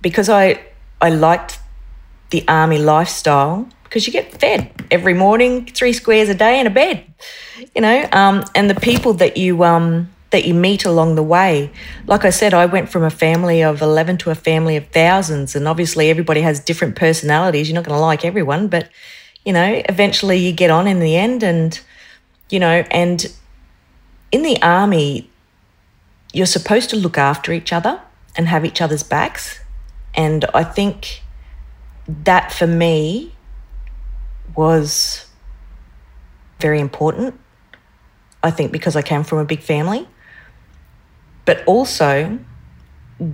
because 0.00 0.28
I, 0.28 0.60
I 1.00 1.10
liked 1.10 1.58
the 2.30 2.44
army 2.46 2.78
lifestyle, 2.78 3.68
because 3.94 4.08
you 4.08 4.12
get 4.12 4.40
fed 4.40 4.72
every 4.90 5.14
morning, 5.14 5.66
three 5.66 5.92
squares 5.92 6.28
a 6.28 6.34
day 6.34 6.58
in 6.58 6.66
a 6.66 6.70
bed, 6.70 7.04
you 7.76 7.80
know, 7.80 8.08
um, 8.10 8.44
and 8.56 8.68
the 8.68 8.74
people 8.74 9.14
that 9.14 9.36
you, 9.36 9.62
um, 9.62 10.10
that 10.30 10.44
you 10.44 10.52
meet 10.52 10.84
along 10.84 11.14
the 11.14 11.22
way. 11.22 11.70
Like 12.08 12.24
I 12.24 12.30
said, 12.30 12.54
I 12.54 12.66
went 12.66 12.88
from 12.88 13.04
a 13.04 13.10
family 13.10 13.62
of 13.62 13.80
11 13.80 14.16
to 14.18 14.30
a 14.30 14.34
family 14.34 14.76
of 14.76 14.88
thousands, 14.88 15.54
and 15.54 15.68
obviously 15.68 16.10
everybody 16.10 16.40
has 16.40 16.58
different 16.58 16.96
personalities. 16.96 17.68
You're 17.68 17.76
not 17.76 17.84
going 17.84 17.96
to 17.96 18.00
like 18.00 18.24
everyone, 18.24 18.66
but 18.66 18.88
you 19.44 19.52
know, 19.52 19.80
eventually 19.88 20.38
you 20.38 20.50
get 20.50 20.72
on 20.72 20.88
in 20.88 20.98
the 20.98 21.14
end, 21.14 21.44
and 21.44 21.80
you 22.50 22.58
know, 22.58 22.84
and 22.90 23.32
in 24.32 24.42
the 24.42 24.60
army, 24.60 25.30
you're 26.32 26.46
supposed 26.46 26.90
to 26.90 26.96
look 26.96 27.16
after 27.16 27.52
each 27.52 27.72
other 27.72 28.00
and 28.34 28.48
have 28.48 28.64
each 28.64 28.80
other's 28.80 29.04
backs. 29.04 29.60
And 30.16 30.46
I 30.46 30.64
think 30.64 31.22
that 32.08 32.52
for 32.52 32.66
me 32.66 33.33
was 34.56 35.26
very 36.60 36.80
important. 36.80 37.38
I 38.42 38.50
think 38.50 38.72
because 38.72 38.96
I 38.96 39.02
came 39.02 39.24
from 39.24 39.38
a 39.38 39.44
big 39.44 39.60
family. 39.60 40.08
But 41.44 41.64
also, 41.66 42.38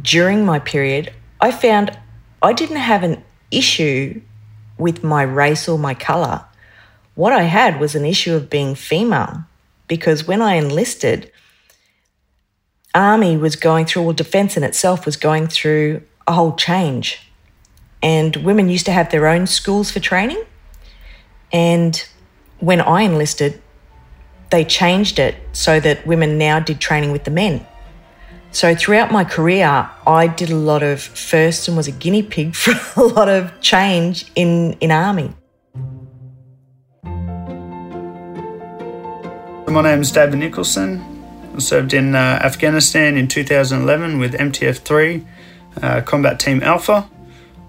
during 0.03 0.45
my 0.45 0.59
period, 0.59 1.13
I 1.41 1.53
found 1.53 1.97
I 2.43 2.53
didn't 2.53 2.77
have 2.77 3.03
an 3.03 3.23
issue 3.51 4.21
with 4.79 5.05
my 5.05 5.23
race 5.23 5.69
or 5.69 5.79
my 5.79 5.95
colour. 5.95 6.45
What 7.15 7.33
I 7.33 7.43
had 7.43 7.81
was 7.81 7.95
an 7.95 8.05
issue 8.05 8.35
of 8.35 8.51
being 8.51 8.75
female 8.75 9.45
because 9.89 10.27
when 10.27 10.41
I 10.41 10.55
enlisted, 10.55 11.31
Army 12.95 13.37
was 13.37 13.57
going 13.57 13.87
through, 13.87 14.03
well, 14.03 14.13
defence 14.13 14.57
in 14.57 14.65
itself 14.65 15.05
was 15.05 15.17
going 15.17 15.49
through 15.49 16.03
a 16.27 16.33
whole 16.33 16.55
change. 16.57 17.31
And 18.03 18.37
women 18.37 18.69
used 18.69 18.87
to 18.87 18.93
have 18.93 19.11
their 19.11 19.27
own 19.27 19.47
schools 19.47 19.91
for 19.91 20.01
training. 20.01 20.43
And 21.53 22.03
when 22.59 22.81
I 22.81 23.03
enlisted, 23.03 23.61
they 24.51 24.65
changed 24.65 25.19
it 25.19 25.37
so 25.53 25.81
that 25.81 26.07
women 26.07 26.39
now 26.39 26.61
did 26.61 26.81
training 26.81 27.13
with 27.13 27.25
the 27.25 27.31
men. 27.31 27.67
So 28.53 28.75
throughout 28.75 29.13
my 29.13 29.23
career, 29.23 29.89
I 30.07 30.27
did 30.27 30.51
a 30.51 30.57
lot 30.57 30.83
of 30.83 31.01
firsts 31.01 31.69
and 31.69 31.77
was 31.77 31.87
a 31.87 31.93
guinea 31.93 32.25
pig 32.25 32.55
for 32.57 32.75
a 33.01 33.05
lot 33.05 33.29
of 33.29 33.61
change 33.61 34.31
in, 34.35 34.73
in 34.81 34.91
army. 34.91 35.35
My 39.71 39.83
name 39.83 40.01
is 40.01 40.11
David 40.11 40.41
Nicholson. 40.41 41.01
I 41.55 41.61
served 41.61 41.95
in 41.95 42.17
uh, 42.17 42.41
Afghanistan 42.43 43.17
in 43.17 43.29
2011 43.29 44.19
with 44.19 44.35
MTF 44.35 44.79
3, 44.79 45.25
uh, 45.81 46.01
Combat 46.01 46.41
Team 46.41 46.61
Alpha. 46.61 47.09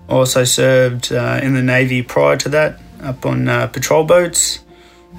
Also 0.10 0.44
served 0.44 1.12
uh, 1.12 1.40
in 1.44 1.54
the 1.54 1.62
Navy 1.62 2.02
prior 2.02 2.38
to 2.38 2.50
that, 2.50 2.80
up 3.02 3.26
on 3.26 3.48
uh, 3.48 3.68
patrol 3.68 4.04
boats, 4.04 4.60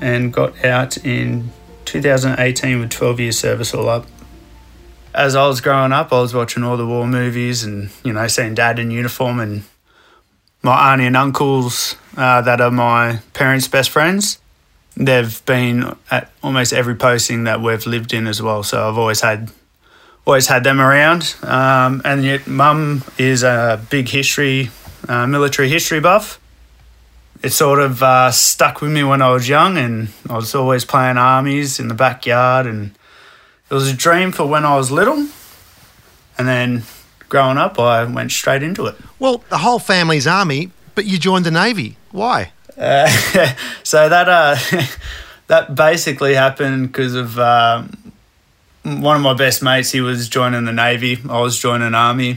and 0.01 0.33
got 0.33 0.65
out 0.65 0.97
in 0.99 1.51
2018 1.85 2.81
with 2.81 2.91
12 2.91 3.21
years 3.21 3.39
service 3.39 3.75
all 3.75 3.89
up 3.89 4.07
as 5.15 5.37
I 5.37 5.47
was 5.47 5.61
growing 5.61 5.93
up, 5.93 6.12
I 6.12 6.21
was 6.21 6.35
watching 6.35 6.62
all 6.62 6.77
the 6.77 6.87
war 6.87 7.07
movies 7.07 7.65
and, 7.65 7.91
you 8.05 8.12
know, 8.12 8.27
seeing 8.29 8.55
dad 8.55 8.79
in 8.79 8.91
uniform 8.91 9.41
and 9.41 9.65
my 10.62 10.93
auntie 10.93 11.07
and 11.07 11.17
uncles 11.17 11.97
uh, 12.17 12.41
that 12.43 12.61
are 12.61 12.71
my 12.71 13.21
parents' 13.35 13.69
best 13.69 13.91
friends. 13.91 14.39
They've 14.97 15.45
been 15.45 15.97
at 16.11 16.31
almost 16.43 16.73
every 16.73 16.95
posting 16.95 17.45
that 17.45 17.61
we've 17.61 17.87
lived 17.87 18.12
in 18.12 18.27
as 18.27 18.41
well. 18.41 18.62
So 18.62 18.89
I've 18.89 18.99
always 18.99 19.21
had 19.21 19.51
always 20.25 20.47
had 20.47 20.62
them 20.62 20.81
around. 20.81 21.35
Um, 21.43 22.01
and 22.05 22.23
yet, 22.23 22.47
mum 22.47 23.03
is 23.19 23.43
a 23.43 23.85
big 23.91 24.09
history, 24.09 24.71
uh, 25.09 25.27
military 25.27 25.69
history 25.69 25.99
buff. 25.99 26.39
It 27.43 27.51
sort 27.51 27.81
of 27.81 28.03
uh, 28.03 28.31
stuck 28.31 28.81
with 28.81 28.93
me 28.93 29.03
when 29.03 29.21
I 29.21 29.31
was 29.31 29.49
young, 29.49 29.77
and 29.77 30.09
I 30.31 30.37
was 30.37 30.55
always 30.55 30.85
playing 30.85 31.17
armies 31.17 31.81
in 31.81 31.89
the 31.89 31.95
backyard 31.95 32.67
and 32.67 32.93
it 33.73 33.75
was 33.75 33.89
a 33.89 33.97
dream 33.97 34.33
for 34.33 34.45
when 34.45 34.67
I 34.67 34.77
was 34.77 34.91
little, 34.91 35.27
and 36.37 36.47
then 36.47 36.83
growing 37.31 37.57
up, 37.57 37.79
I 37.79 38.05
went 38.05 38.31
straight 38.31 38.63
into 38.63 38.85
it. 38.85 38.97
Well, 39.19 39.43
the 39.49 39.57
whole 39.57 39.79
family's 39.79 40.27
army, 40.27 40.73
but 40.95 41.07
you 41.07 41.17
joined 41.17 41.47
the 41.47 41.51
navy. 41.51 41.97
Why? 42.11 42.53
Uh, 42.77 43.09
so 43.83 44.11
that 44.11 44.29
uh, 44.29 44.57
that 45.47 45.75
basically 45.75 46.35
happened 46.35 46.89
because 46.89 47.15
of 47.15 47.39
um, 47.39 48.13
one 48.83 49.17
of 49.17 49.23
my 49.23 49.33
best 49.33 49.63
mates. 49.63 49.91
He 49.91 50.03
was 50.03 50.29
joining 50.29 50.67
the 50.67 50.73
navy. 50.75 51.21
I 51.27 51.41
was 51.41 51.59
joining 51.59 51.95
army, 51.95 52.37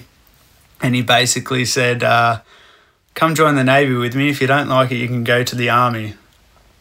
and 0.81 0.95
he 0.95 1.01
basically 1.01 1.65
said, 1.65 2.01
uh, 2.01 2.39
"Come 3.15 3.33
join 3.33 3.55
the 3.55 3.63
navy 3.63 3.95
with 3.95 4.15
me. 4.15 4.29
If 4.29 4.39
you 4.39 4.47
don't 4.47 4.69
like 4.69 4.91
it, 4.91 4.97
you 4.97 5.07
can 5.07 5.23
go 5.23 5.43
to 5.43 5.55
the 5.55 5.69
army." 5.69 6.13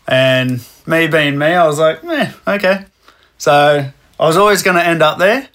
And 0.07 0.61
me 0.87 1.07
being 1.07 1.38
me, 1.38 1.47
I 1.47 1.67
was 1.67 1.79
like, 1.79 2.05
"Eh, 2.05 2.31
okay." 2.47 2.85
So 3.38 3.91
I 4.19 4.26
was 4.26 4.37
always 4.37 4.62
going 4.62 4.76
to 4.76 4.85
end 4.85 5.03
up 5.03 5.19
there, 5.19 5.49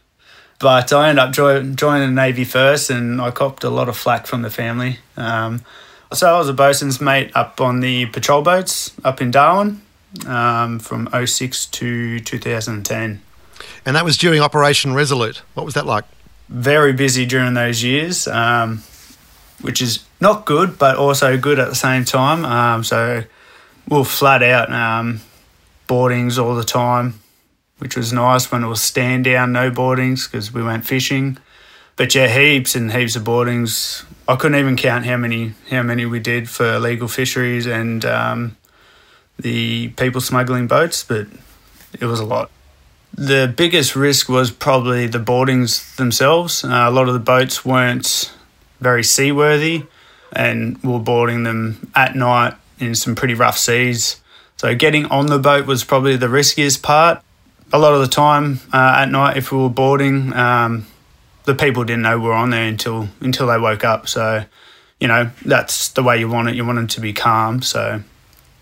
but 0.60 0.92
I 0.92 1.10
ended 1.10 1.24
up 1.24 1.32
joining 1.34 1.76
the 1.76 2.22
Navy 2.22 2.44
first 2.44 2.90
and 2.90 3.22
I 3.22 3.32
copped 3.32 3.64
a 3.64 3.70
lot 3.70 3.88
of 3.88 3.96
flack 3.96 4.28
from 4.28 4.42
the 4.42 4.50
family. 4.50 5.00
Um, 5.16 5.62
so 6.12 6.34
I 6.34 6.38
was 6.38 6.50
a 6.50 6.54
bosun's 6.54 7.00
mate 7.00 7.32
up 7.36 7.62
on 7.62 7.80
the 7.80 8.08
patrol 8.08 8.42
boats 8.42 8.92
up 9.04 9.22
in 9.22 9.32
Darwin 9.32 9.82
um, 10.28 10.80
from 10.80 11.08
06 11.14 11.68
to 11.68 12.20
2010. 12.20 13.22
And 13.86 13.96
that 13.96 14.04
was 14.04 14.18
during 14.18 14.42
Operation 14.42 14.94
Resolute. 14.94 15.42
What 15.54 15.66
was 15.66 15.76
that 15.76 15.86
like? 15.86 16.06
Very 16.50 16.94
busy 16.94 17.26
during 17.26 17.54
those 17.54 17.84
years, 17.84 18.28
um, 18.28 18.84
which 19.62 19.82
is 19.82 20.04
not 20.22 20.46
good, 20.46 20.78
but 20.78 20.98
also 20.98 21.38
good 21.38 21.60
at 21.60 21.70
the 21.70 21.76
same 21.76 22.06
time. 22.06 22.46
Um, 22.46 22.84
so 22.84 23.24
we 23.88 23.98
are 23.98 24.06
flat 24.06 24.44
out 24.44 24.72
um, 24.72 25.22
boardings 25.88 26.38
all 26.38 26.56
the 26.56 26.64
time 26.64 27.20
which 27.80 27.96
was 27.96 28.14
nice 28.14 28.52
when 28.52 28.64
it 28.64 28.68
was 28.68 28.82
stand 28.82 29.24
down, 29.24 29.52
no 29.52 29.72
boardings 29.72 30.28
because 30.28 30.54
we 30.54 30.62
went 30.62 30.86
fishing. 30.86 31.38
But 31.96 32.14
yeah, 32.14 32.28
heaps 32.28 32.76
and 32.76 32.92
heaps 32.92 33.16
of 33.16 33.24
boardings. 33.24 34.06
I 34.28 34.36
couldn't 34.36 34.60
even 34.60 34.76
count 34.76 35.06
how 35.06 35.18
many 35.18 35.54
how 35.70 35.82
many 35.82 36.06
we 36.06 36.20
did 36.20 36.50
for 36.50 36.76
illegal 36.76 37.08
fisheries 37.08 37.66
and 37.66 38.06
um, 38.06 38.58
the 39.38 39.90
people 39.90 40.22
smuggling 40.22 40.68
boats, 40.68 41.04
but 41.04 41.28
it 42.00 42.06
was 42.06 42.20
a 42.20 42.26
lot. 42.26 42.52
The 43.14 43.52
biggest 43.54 43.96
risk 43.96 44.30
was 44.30 44.52
probably 44.52 45.08
the 45.08 45.20
boardings 45.20 45.96
themselves. 45.96 46.64
Uh, 46.64 46.86
a 46.88 46.92
lot 46.92 47.08
of 47.08 47.14
the 47.14 47.20
boats 47.20 47.66
weren't 47.66 48.32
very 48.80 49.04
seaworthy, 49.04 49.84
and 50.32 50.78
we 50.84 50.92
were 50.92 51.00
boarding 51.00 51.44
them 51.44 51.92
at 51.96 52.16
night 52.16 52.54
in 52.80 52.96
some 52.96 53.16
pretty 53.16 53.34
rough 53.34 53.58
seas. 53.58 54.22
So 54.58 54.76
getting 54.76 55.06
on 55.06 55.28
the 55.28 55.40
boat 55.40 55.66
was 55.66 55.84
probably 55.84 56.18
the 56.18 56.30
riskiest 56.30 56.84
part. 56.84 57.22
A 57.72 57.80
lot 57.80 57.94
of 57.94 58.02
the 58.02 58.08
time 58.08 58.60
uh, 58.74 58.98
at 59.00 59.10
night, 59.10 59.38
if 59.38 59.52
we 59.52 59.58
were 59.58 59.70
boarding, 59.70 60.34
um, 60.34 60.86
the 61.46 61.56
people 61.56 61.84
didn't 61.84 62.02
know 62.02 62.18
we 62.20 62.28
were 62.28 62.34
on 62.34 62.50
there 62.50 62.68
until 62.68 63.08
until 63.22 63.48
they 63.48 63.58
woke 63.58 63.84
up. 63.84 64.08
So, 64.08 64.44
you 65.00 65.08
know, 65.08 65.32
that's 65.46 65.90
the 65.90 66.04
way 66.04 66.20
you 66.20 66.28
want 66.28 66.50
it. 66.50 66.56
You 66.56 66.66
want 66.66 66.78
them 66.78 66.88
to 66.88 67.02
be 67.02 67.14
calm. 67.14 67.62
So 67.62 68.02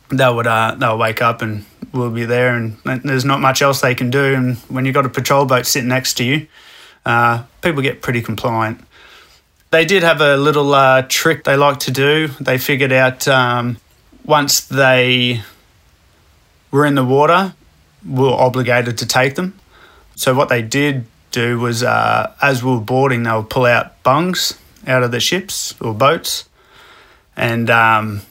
they 0.10 0.30
would 0.30 0.48
uh, 0.48 0.76
they'll 0.78 0.98
wake 0.98 1.22
up 1.22 1.42
and 1.42 1.66
we'll 1.94 2.12
be 2.12 2.26
there, 2.26 2.56
and 2.56 2.78
there's 3.04 3.26
not 3.26 3.40
much 3.40 3.62
else 3.62 3.82
they 3.82 3.96
can 3.96 4.10
do. 4.10 4.34
And 4.34 4.58
when 4.70 4.86
you've 4.86 4.94
got 4.94 5.06
a 5.06 5.10
patrol 5.10 5.46
boat 5.46 5.66
sitting 5.66 5.90
next 5.90 6.16
to 6.16 6.24
you, 6.24 6.48
uh, 7.06 7.44
people 7.62 7.82
get 7.82 8.02
pretty 8.02 8.22
compliant. 8.22 8.82
They 9.70 9.84
did 9.86 10.04
have 10.04 10.22
a 10.22 10.38
little 10.38 10.74
uh, 10.74 11.02
trick 11.10 11.44
they 11.44 11.58
like 11.58 11.80
to 11.82 11.92
do. 11.92 12.30
They 12.40 12.58
figured 12.58 12.94
out 12.94 13.28
um, 13.28 13.78
once 14.24 14.62
they 14.62 15.42
were 16.72 16.86
in 16.86 16.96
the 16.96 17.04
water, 17.04 17.54
we 18.06 18.24
were 18.24 18.32
obligated 18.32 18.98
to 19.00 19.06
take 19.06 19.36
them. 19.36 19.60
So 20.16 20.34
what 20.34 20.50
they 20.50 20.62
did 20.62 21.06
do 21.32 21.60
was, 21.60 21.84
uh, 21.84 22.34
as 22.42 22.64
we 22.64 22.72
were 22.72 22.80
boarding, 22.80 23.24
they 23.24 23.32
would 23.32 23.50
pull 23.50 23.66
out 23.66 24.02
bungs 24.04 24.58
out 24.88 25.04
of 25.04 25.12
the 25.12 25.20
ships 25.20 25.76
or 25.82 25.94
boats, 25.94 26.48
and 27.36 27.70
um, 27.70 28.22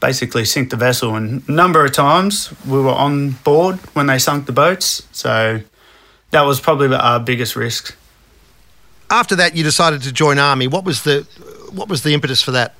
basically 0.00 0.44
sink 0.44 0.70
the 0.70 0.76
vessel. 0.76 1.16
And 1.16 1.42
a 1.48 1.52
number 1.52 1.84
of 1.84 1.92
times 1.92 2.54
we 2.64 2.80
were 2.80 2.90
on 2.90 3.30
board 3.30 3.76
when 3.94 4.06
they 4.06 4.18
sunk 4.18 4.46
the 4.46 4.52
boats. 4.52 5.06
So 5.12 5.60
that 6.30 6.42
was 6.42 6.60
probably 6.60 6.94
our 6.96 7.18
biggest 7.18 7.56
risk. 7.56 7.96
After 9.10 9.36
that, 9.36 9.56
you 9.56 9.64
decided 9.64 10.02
to 10.02 10.12
join 10.12 10.38
army. 10.38 10.66
What 10.66 10.84
was 10.84 11.02
the 11.02 11.26
what 11.72 11.88
was 11.88 12.02
the 12.02 12.12
impetus 12.14 12.42
for 12.42 12.50
that? 12.52 12.74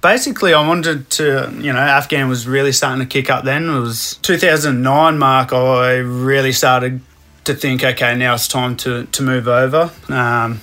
Basically, 0.00 0.52
I 0.52 0.66
wanted 0.66 1.08
to, 1.10 1.50
you 1.60 1.72
know, 1.72 1.78
Afghan 1.78 2.28
was 2.28 2.46
really 2.46 2.72
starting 2.72 3.00
to 3.00 3.06
kick 3.06 3.30
up 3.30 3.44
then. 3.44 3.70
It 3.70 3.80
was 3.80 4.18
2009 4.22 5.18
mark. 5.18 5.52
I 5.52 5.94
really 5.94 6.52
started 6.52 7.00
to 7.44 7.54
think, 7.54 7.82
okay, 7.82 8.14
now 8.14 8.34
it's 8.34 8.46
time 8.46 8.76
to, 8.78 9.04
to 9.06 9.22
move 9.22 9.48
over. 9.48 9.90
Um, 10.08 10.60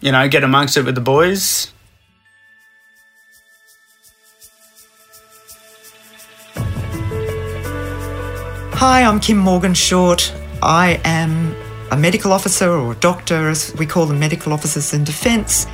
you 0.00 0.12
know, 0.12 0.26
get 0.28 0.44
amongst 0.44 0.78
it 0.78 0.84
with 0.84 0.94
the 0.94 1.02
boys. 1.02 1.70
Hi, 8.76 9.02
I'm 9.02 9.20
Kim 9.20 9.36
Morgan 9.36 9.74
Short. 9.74 10.32
I 10.62 11.02
am 11.04 11.54
a 11.90 11.96
medical 11.96 12.32
officer 12.32 12.70
or 12.70 12.92
a 12.92 12.96
doctor, 12.96 13.48
as 13.48 13.74
we 13.76 13.86
call 13.86 14.06
them 14.06 14.18
medical 14.18 14.52
officers 14.52 14.94
in 14.94 15.04
defence. 15.04 15.66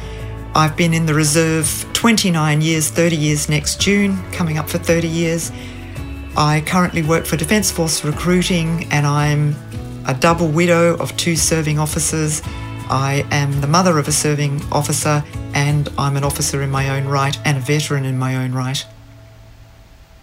I've 0.55 0.77
been 0.77 0.95
in 0.95 1.05
the 1.05 1.13
reserve 1.13 1.87
29 1.93 2.63
years, 2.63 2.89
30 2.89 3.17
years 3.17 3.49
next 3.49 3.81
June, 3.81 4.17
coming 4.33 4.57
up 4.57 4.69
for 4.69 4.79
30 4.79 5.07
years. 5.07 5.53
I 6.37 6.63
currently 6.67 7.03
work 7.03 7.27
for 7.27 7.37
Defence 7.37 7.71
Force 7.71 8.05
Recruiting 8.05 8.87
and 8.91 9.07
I'm 9.07 9.55
a 10.07 10.15
double 10.15 10.49
widow 10.49 10.97
of 10.97 11.15
two 11.17 11.37
serving 11.37 11.79
officers. 11.79 12.41
I 12.89 13.27
am 13.31 13.61
the 13.61 13.67
mother 13.67 13.99
of 13.99 14.09
a 14.09 14.13
serving 14.13 14.63
officer 14.73 15.25
and 15.53 15.91
I'm 15.99 16.17
an 16.17 16.25
officer 16.25 16.63
in 16.63 16.71
my 16.71 16.89
own 16.91 17.07
right 17.07 17.39
and 17.45 17.59
a 17.59 17.61
veteran 17.61 18.05
in 18.05 18.19
my 18.19 18.37
own 18.37 18.53
right. 18.53 18.87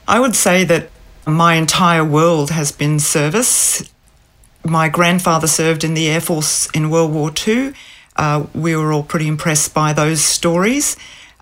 I 0.08 0.20
would 0.20 0.36
say 0.36 0.64
that 0.64 0.90
my 1.28 1.56
entire 1.56 2.04
world 2.04 2.50
has 2.50 2.72
been 2.72 3.00
service. 3.00 3.93
My 4.66 4.90
grandfather 4.90 5.48
served 5.48 5.84
in 5.84 5.94
the 5.94 6.08
Air 6.08 6.22
Force 6.22 6.70
in 6.72 6.90
World 6.90 7.14
War 7.14 7.32
II. 7.46 7.74
Uh, 8.16 8.46
we 8.54 8.76
were 8.76 8.94
all 8.94 9.04
pretty 9.04 9.28
impressed 9.28 9.74
by 9.74 9.94
those 9.94 10.22
stories. 10.22 10.96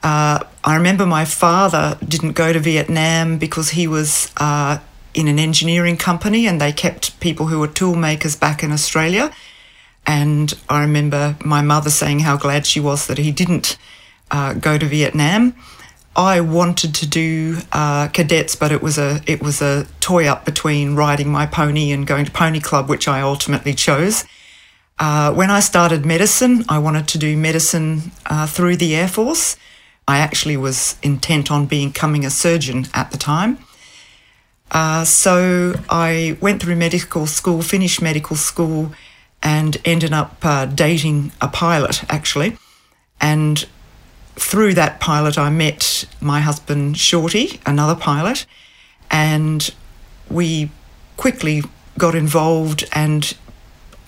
Uh, 0.04 0.44
I 0.64 0.76
remember 0.76 1.06
my 1.06 1.26
father 1.26 1.98
didn't 2.08 2.32
go 2.32 2.52
to 2.52 2.60
Vietnam 2.60 3.38
because 3.38 3.72
he 3.72 3.88
was 3.88 4.32
uh, 4.38 4.80
in 5.14 5.28
an 5.28 5.38
engineering 5.38 5.98
company 5.98 6.48
and 6.48 6.60
they 6.60 6.72
kept 6.72 7.20
people 7.20 7.48
who 7.48 7.60
were 7.60 7.68
tool 7.68 7.96
makers 7.96 8.36
back 8.36 8.64
in 8.64 8.72
Australia. 8.72 9.32
And 10.08 10.54
I 10.70 10.82
remember 10.82 11.38
my 11.46 11.62
mother 11.62 11.90
saying 11.90 12.20
how 12.20 12.38
glad 12.38 12.66
she 12.66 12.80
was 12.80 13.08
that 13.08 13.20
he 13.20 13.32
didn't 13.32 13.78
uh, 14.32 14.54
go 14.54 14.78
to 14.78 14.86
Vietnam. 14.86 15.56
I 16.16 16.42
wanted 16.42 16.94
to 16.96 17.08
do 17.08 17.58
uh, 17.72 18.10
cadets, 18.10 18.56
but 18.56 18.72
it 18.72 18.82
was 18.82 18.98
a 18.98 19.22
it 19.26 19.42
was 19.42 19.62
a 19.62 19.88
toy 20.00 20.28
up 20.28 20.44
between 20.44 20.96
riding 20.96 21.30
my 21.32 21.46
pony 21.46 21.92
and 21.92 22.06
going 22.06 22.26
to 22.26 22.32
pony 22.32 22.60
club, 22.60 22.90
which 22.90 23.08
I 23.08 23.22
ultimately 23.22 23.74
chose. 23.74 24.26
Uh, 25.00 25.34
when 25.34 25.50
I 25.50 25.62
started 25.62 26.06
medicine, 26.06 26.66
I 26.70 26.80
wanted 26.80 27.08
to 27.10 27.18
do 27.18 27.36
medicine 27.38 28.12
uh, 28.26 28.46
through 28.46 28.76
the 28.76 28.96
Air 28.96 29.08
Force. 29.08 29.58
I 30.08 30.18
actually 30.18 30.58
was 30.58 30.98
intent 31.02 31.50
on 31.50 31.66
becoming 31.66 32.26
a 32.26 32.30
surgeon 32.30 32.88
at 32.94 33.12
the 33.12 33.18
time. 33.18 33.58
Uh, 34.70 35.04
so 35.06 35.74
I 35.90 36.38
went 36.42 36.62
through 36.62 36.76
medical 36.76 37.26
school, 37.26 37.62
finished 37.62 38.02
medical 38.02 38.36
school, 38.36 38.92
and 39.42 39.78
ended 39.86 40.14
up 40.14 40.38
uh, 40.44 40.66
dating 40.66 41.32
a 41.42 41.48
pilot 41.48 42.04
actually. 42.10 42.58
And 43.20 43.66
through 44.36 44.74
that 44.76 45.00
pilot, 45.00 45.38
I 45.38 45.50
met 45.50 46.06
my 46.20 46.40
husband 46.42 46.98
Shorty, 46.98 47.60
another 47.66 47.96
pilot, 47.96 48.46
and 49.10 49.70
we 50.30 50.70
quickly 51.18 51.64
got 51.98 52.16
involved. 52.16 52.86
And 52.94 53.36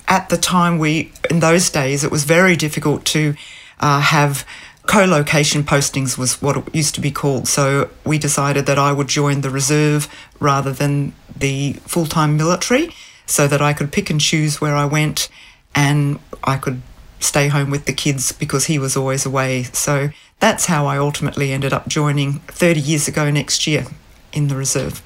at 0.08 0.30
the 0.30 0.38
time, 0.38 0.80
we 0.80 1.12
in 1.30 1.40
those 1.40 1.70
days, 1.70 2.04
it 2.04 2.12
was 2.12 2.24
very 2.24 2.56
difficult 2.56 3.06
to 3.06 3.36
uh, 3.80 4.00
have 4.00 4.46
co-location 4.86 5.64
postings 5.64 6.18
was 6.18 6.42
what 6.42 6.58
it 6.58 6.76
used 6.76 6.94
to 6.96 7.02
be 7.02 7.12
called. 7.12 7.48
So 7.48 7.90
we 8.06 8.18
decided 8.18 8.66
that 8.66 8.78
I 8.78 8.92
would 8.92 9.08
join 9.08 9.42
the 9.42 9.50
reserve 9.50 10.10
rather 10.40 10.74
than 10.74 11.14
the 11.36 11.74
full-time 11.88 12.36
military, 12.36 12.90
so 13.26 13.48
that 13.48 13.62
I 13.62 13.74
could 13.74 13.92
pick 13.92 14.10
and 14.10 14.20
choose 14.20 14.60
where 14.60 14.76
I 14.76 14.86
went, 14.86 15.30
and 15.74 16.20
I 16.44 16.58
could 16.58 16.82
stay 17.24 17.48
home 17.48 17.70
with 17.70 17.86
the 17.86 17.94
kids 17.94 18.32
because 18.32 18.66
he 18.66 18.78
was 18.78 18.98
always 18.98 19.26
away. 19.26 19.64
So 19.64 20.10
that's 20.40 20.66
how 20.66 20.86
I 20.86 20.98
ultimately 20.98 21.52
ended 21.52 21.74
up 21.74 21.88
joining 21.88 22.40
30 22.48 22.80
years 22.80 23.08
ago 23.08 23.32
next 23.32 23.66
year 23.66 23.86
in 24.32 24.48
the 24.48 24.56
reserve. 24.56 25.02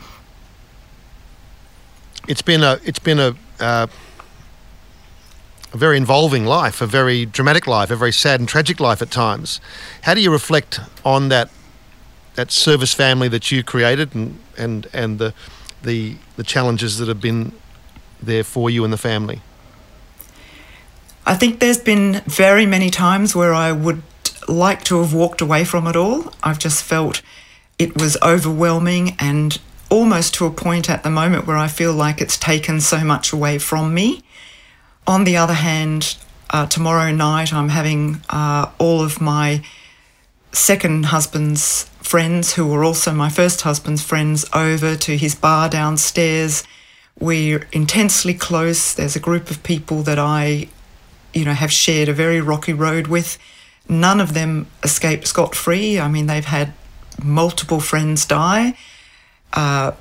It's 2.27 2.41
been 2.41 2.63
a 2.63 2.79
it's 2.83 2.99
been 2.99 3.19
a 3.19 3.35
uh, 3.59 3.87
a 5.73 5.77
very 5.77 5.97
involving 5.97 6.45
life, 6.45 6.81
a 6.81 6.87
very 6.87 7.25
dramatic 7.25 7.67
life, 7.67 7.91
a 7.91 7.95
very 7.95 8.11
sad 8.11 8.39
and 8.39 8.49
tragic 8.49 8.79
life 8.79 9.01
at 9.01 9.11
times. 9.11 9.61
How 10.01 10.13
do 10.13 10.21
you 10.21 10.31
reflect 10.31 10.79
on 11.05 11.29
that 11.29 11.49
that 12.35 12.51
service 12.51 12.93
family 12.93 13.27
that 13.29 13.51
you 13.51 13.63
created 13.63 14.13
and 14.13 14.39
and 14.57 14.87
and 14.93 15.19
the 15.19 15.33
the 15.83 16.17
the 16.35 16.43
challenges 16.43 16.97
that 16.97 17.07
have 17.07 17.21
been 17.21 17.51
there 18.21 18.43
for 18.43 18.69
you 18.69 18.83
and 18.83 18.91
the 18.91 18.97
family? 18.97 19.41
I 21.27 21.35
think 21.35 21.59
there's 21.59 21.77
been 21.77 22.21
very 22.25 22.65
many 22.65 22.89
times 22.89 23.35
where 23.35 23.53
I 23.53 23.73
would 23.73 24.01
like 24.47 24.85
to 24.85 25.01
have 25.01 25.13
walked 25.13 25.41
away 25.41 25.65
from 25.65 25.85
it 25.85 25.97
all. 25.97 26.31
I've 26.41 26.57
just 26.57 26.81
felt 26.81 27.21
it 27.77 27.99
was 27.99 28.15
overwhelming 28.23 29.17
and 29.19 29.59
almost 29.89 30.35
to 30.35 30.45
a 30.45 30.51
point 30.51 30.89
at 30.89 31.03
the 31.03 31.09
moment 31.09 31.45
where 31.45 31.57
I 31.57 31.67
feel 31.67 31.91
like 31.91 32.21
it's 32.21 32.37
taken 32.37 32.79
so 32.79 33.03
much 33.03 33.33
away 33.33 33.57
from 33.57 33.93
me. 33.93 34.23
On 35.05 35.25
the 35.25 35.35
other 35.35 35.55
hand, 35.55 36.15
uh, 36.49 36.65
tomorrow 36.65 37.11
night 37.11 37.53
I'm 37.53 37.69
having 37.69 38.21
uh, 38.29 38.71
all 38.77 39.01
of 39.01 39.19
my 39.19 39.61
second 40.53 41.07
husband's 41.07 41.89
friends, 41.99 42.53
who 42.53 42.65
were 42.65 42.85
also 42.85 43.11
my 43.11 43.27
first 43.27 43.63
husband's 43.63 44.01
friends, 44.01 44.45
over 44.53 44.95
to 44.95 45.17
his 45.17 45.35
bar 45.35 45.67
downstairs. 45.67 46.63
We're 47.19 47.67
intensely 47.73 48.33
close. 48.33 48.93
There's 48.93 49.17
a 49.17 49.19
group 49.19 49.51
of 49.51 49.61
people 49.63 50.03
that 50.03 50.17
I 50.17 50.69
you 51.37 51.45
know, 51.45 51.53
have 51.53 51.71
shared 51.71 52.09
a 52.09 52.13
very 52.13 52.41
rocky 52.41 52.73
road 52.73 53.07
with. 53.07 53.37
None 53.87 54.19
of 54.19 54.33
them 54.33 54.67
escaped 54.83 55.27
scot 55.27 55.55
free. 55.55 55.99
I 55.99 56.07
mean, 56.07 56.25
they've 56.25 56.43
had 56.43 56.73
multiple 57.23 57.79
friends 57.79 58.25
die. 58.25 58.75
Uh, 59.53 59.91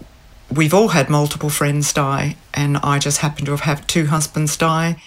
we've 0.51 0.75
all 0.75 0.89
had 0.89 1.09
multiple 1.09 1.51
friends 1.51 1.93
die, 1.93 2.37
and 2.55 2.79
I 2.79 2.99
just 2.99 3.19
happen 3.19 3.45
to 3.45 3.51
have 3.53 3.61
had 3.61 3.87
two 3.87 4.07
husbands 4.07 4.57
die. 4.57 5.01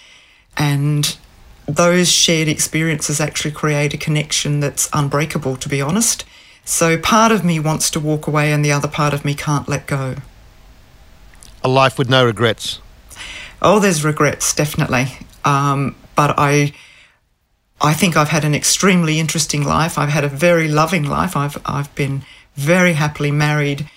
And 0.56 1.18
those 1.66 2.12
shared 2.12 2.48
experiences 2.48 3.20
actually 3.20 3.52
create 3.52 3.94
a 3.94 3.98
connection 3.98 4.60
that's 4.60 4.90
unbreakable, 4.94 5.58
to 5.58 5.70
be 5.70 5.82
honest. 5.82 6.26
So 6.64 6.98
part 6.98 7.32
of 7.32 7.44
me 7.44 7.60
wants 7.60 7.90
to 7.92 8.00
walk 8.00 8.28
away, 8.28 8.52
and 8.52 8.64
the 8.64 8.72
other 8.72 8.88
part 8.88 9.14
of 9.14 9.26
me 9.26 9.34
can't 9.34 9.68
let 9.68 9.88
go. 9.88 10.16
A 11.64 11.68
life 11.68 11.98
with 11.98 12.10
no 12.10 12.24
regrets. 12.24 12.80
Oh, 13.62 13.80
there's 13.80 14.06
regrets, 14.06 14.54
definitely. 14.54 15.08
Um, 15.44 15.96
but 16.20 16.36
I 16.38 16.74
I 17.80 17.94
think 17.94 18.18
I've 18.18 18.28
had 18.28 18.44
an 18.44 18.54
extremely 18.54 19.22
interesting 19.22 19.64
life. 19.64 19.98
I've 19.98 20.16
had 20.18 20.26
a 20.26 20.36
very 20.48 20.68
loving 20.68 21.06
life. 21.06 21.38
I've 21.38 21.58
I've 21.66 21.94
been 21.96 22.24
very 22.56 22.94
happily 23.04 23.32
married 23.32 23.90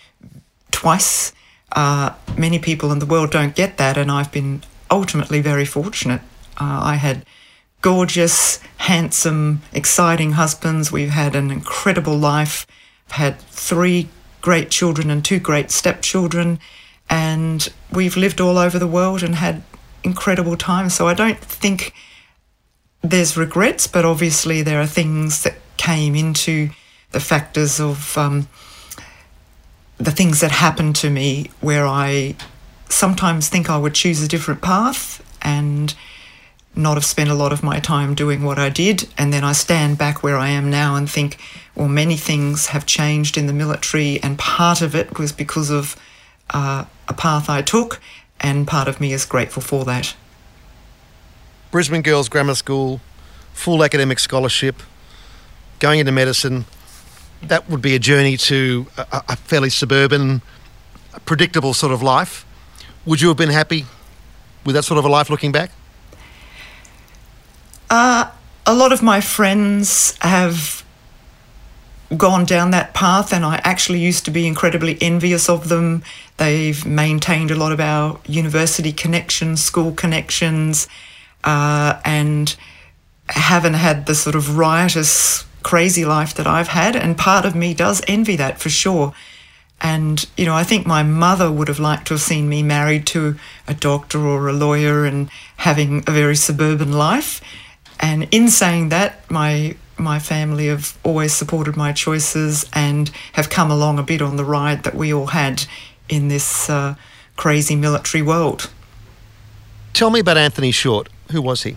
twice. 0.70 1.32
Uh, 1.72 2.10
many 2.36 2.60
people 2.60 2.92
in 2.92 3.00
the 3.00 3.10
world 3.12 3.32
don't 3.32 3.56
get 3.56 3.76
that, 3.78 3.96
and 3.98 4.08
I've 4.08 4.30
been 4.30 4.62
ultimately 4.88 5.40
very 5.40 5.64
fortunate. 5.64 6.20
Uh, 6.60 6.78
I 6.92 6.94
had 6.94 7.26
gorgeous, 7.80 8.60
handsome, 8.76 9.62
exciting 9.72 10.32
husbands. 10.32 10.92
We've 10.92 11.16
had 11.22 11.34
an 11.34 11.50
incredible 11.50 12.16
life. 12.16 12.68
I've 13.08 13.16
had 13.16 13.40
three 13.68 14.08
great 14.40 14.70
children 14.70 15.10
and 15.10 15.24
two 15.24 15.40
great 15.40 15.72
stepchildren, 15.72 16.60
and 17.10 17.68
we've 17.90 18.16
lived 18.16 18.40
all 18.40 18.58
over 18.58 18.78
the 18.78 18.94
world 18.98 19.24
and 19.24 19.34
had 19.34 19.64
incredible 20.04 20.56
times. 20.56 20.94
So 20.94 21.08
I 21.08 21.14
don't 21.14 21.40
think 21.40 21.92
there's 23.02 23.36
regrets, 23.36 23.86
but 23.86 24.04
obviously 24.04 24.62
there 24.62 24.80
are 24.80 24.86
things 24.86 25.42
that 25.42 25.54
came 25.76 26.14
into 26.14 26.70
the 27.10 27.20
factors 27.20 27.80
of 27.80 28.16
um, 28.16 28.48
the 29.98 30.12
things 30.12 30.40
that 30.40 30.50
happened 30.50 30.96
to 30.96 31.10
me 31.10 31.50
where 31.60 31.86
I 31.86 32.36
sometimes 32.88 33.48
think 33.48 33.68
I 33.68 33.78
would 33.78 33.94
choose 33.94 34.22
a 34.22 34.28
different 34.28 34.62
path 34.62 35.22
and 35.42 35.94
not 36.74 36.94
have 36.94 37.04
spent 37.04 37.28
a 37.28 37.34
lot 37.34 37.52
of 37.52 37.62
my 37.62 37.80
time 37.80 38.14
doing 38.14 38.42
what 38.42 38.58
I 38.58 38.68
did. 38.68 39.08
And 39.18 39.32
then 39.32 39.44
I 39.44 39.52
stand 39.52 39.98
back 39.98 40.22
where 40.22 40.38
I 40.38 40.48
am 40.48 40.70
now 40.70 40.94
and 40.94 41.10
think, 41.10 41.38
well, 41.74 41.88
many 41.88 42.16
things 42.16 42.68
have 42.68 42.86
changed 42.86 43.36
in 43.36 43.46
the 43.46 43.52
military, 43.52 44.22
and 44.22 44.38
part 44.38 44.80
of 44.80 44.94
it 44.94 45.18
was 45.18 45.32
because 45.32 45.70
of 45.70 45.96
uh, 46.50 46.84
a 47.08 47.14
path 47.14 47.48
I 47.48 47.62
took, 47.62 48.00
and 48.40 48.66
part 48.66 48.88
of 48.88 49.00
me 49.00 49.12
is 49.12 49.24
grateful 49.24 49.62
for 49.62 49.84
that. 49.86 50.14
Brisbane 51.72 52.02
Girls 52.02 52.28
Grammar 52.28 52.54
School, 52.54 53.00
full 53.54 53.82
academic 53.82 54.18
scholarship, 54.18 54.82
going 55.78 56.00
into 56.00 56.12
medicine. 56.12 56.66
That 57.40 57.68
would 57.70 57.80
be 57.80 57.94
a 57.94 57.98
journey 57.98 58.36
to 58.36 58.86
a, 58.98 59.22
a 59.30 59.36
fairly 59.36 59.70
suburban, 59.70 60.42
predictable 61.24 61.72
sort 61.72 61.94
of 61.94 62.02
life. 62.02 62.44
Would 63.06 63.22
you 63.22 63.28
have 63.28 63.38
been 63.38 63.48
happy 63.48 63.86
with 64.66 64.74
that 64.74 64.82
sort 64.82 64.98
of 64.98 65.06
a 65.06 65.08
life 65.08 65.30
looking 65.30 65.50
back? 65.50 65.70
Uh, 67.88 68.30
a 68.66 68.74
lot 68.74 68.92
of 68.92 69.02
my 69.02 69.22
friends 69.22 70.14
have 70.20 70.84
gone 72.14 72.44
down 72.44 72.70
that 72.72 72.92
path, 72.92 73.32
and 73.32 73.46
I 73.46 73.62
actually 73.64 74.00
used 74.00 74.26
to 74.26 74.30
be 74.30 74.46
incredibly 74.46 75.00
envious 75.00 75.48
of 75.48 75.70
them. 75.70 76.02
They've 76.36 76.84
maintained 76.84 77.50
a 77.50 77.54
lot 77.54 77.72
of 77.72 77.80
our 77.80 78.20
university 78.26 78.92
connections, 78.92 79.62
school 79.62 79.92
connections, 79.92 80.86
uh, 81.44 82.00
and 82.04 82.54
haven't 83.28 83.74
had 83.74 84.06
the 84.06 84.14
sort 84.14 84.34
of 84.34 84.56
riotous, 84.58 85.44
crazy 85.62 86.04
life 86.04 86.34
that 86.34 86.46
I've 86.46 86.68
had. 86.68 86.96
And 86.96 87.16
part 87.16 87.44
of 87.44 87.54
me 87.54 87.74
does 87.74 88.02
envy 88.06 88.36
that 88.36 88.60
for 88.60 88.68
sure. 88.68 89.14
And, 89.80 90.24
you 90.36 90.46
know, 90.46 90.54
I 90.54 90.62
think 90.62 90.86
my 90.86 91.02
mother 91.02 91.50
would 91.50 91.68
have 91.68 91.80
liked 91.80 92.06
to 92.08 92.14
have 92.14 92.20
seen 92.20 92.48
me 92.48 92.62
married 92.62 93.04
to 93.08 93.36
a 93.66 93.74
doctor 93.74 94.20
or 94.20 94.48
a 94.48 94.52
lawyer 94.52 95.04
and 95.04 95.28
having 95.56 96.04
a 96.06 96.12
very 96.12 96.36
suburban 96.36 96.92
life. 96.92 97.40
And 97.98 98.28
in 98.30 98.48
saying 98.48 98.90
that, 98.90 99.28
my 99.30 99.76
my 99.98 100.18
family 100.18 100.66
have 100.66 100.98
always 101.04 101.32
supported 101.32 101.76
my 101.76 101.92
choices 101.92 102.68
and 102.72 103.10
have 103.34 103.48
come 103.48 103.70
along 103.70 103.98
a 103.98 104.02
bit 104.02 104.20
on 104.20 104.36
the 104.36 104.44
ride 104.44 104.82
that 104.82 104.94
we 104.94 105.12
all 105.12 105.26
had 105.26 105.64
in 106.08 106.28
this 106.28 106.68
uh, 106.68 106.94
crazy 107.36 107.76
military 107.76 108.22
world. 108.22 108.70
Tell 109.92 110.10
me 110.10 110.20
about 110.20 110.36
Anthony 110.36 110.72
Short. 110.72 111.08
Who 111.30 111.40
was 111.40 111.62
he? 111.62 111.76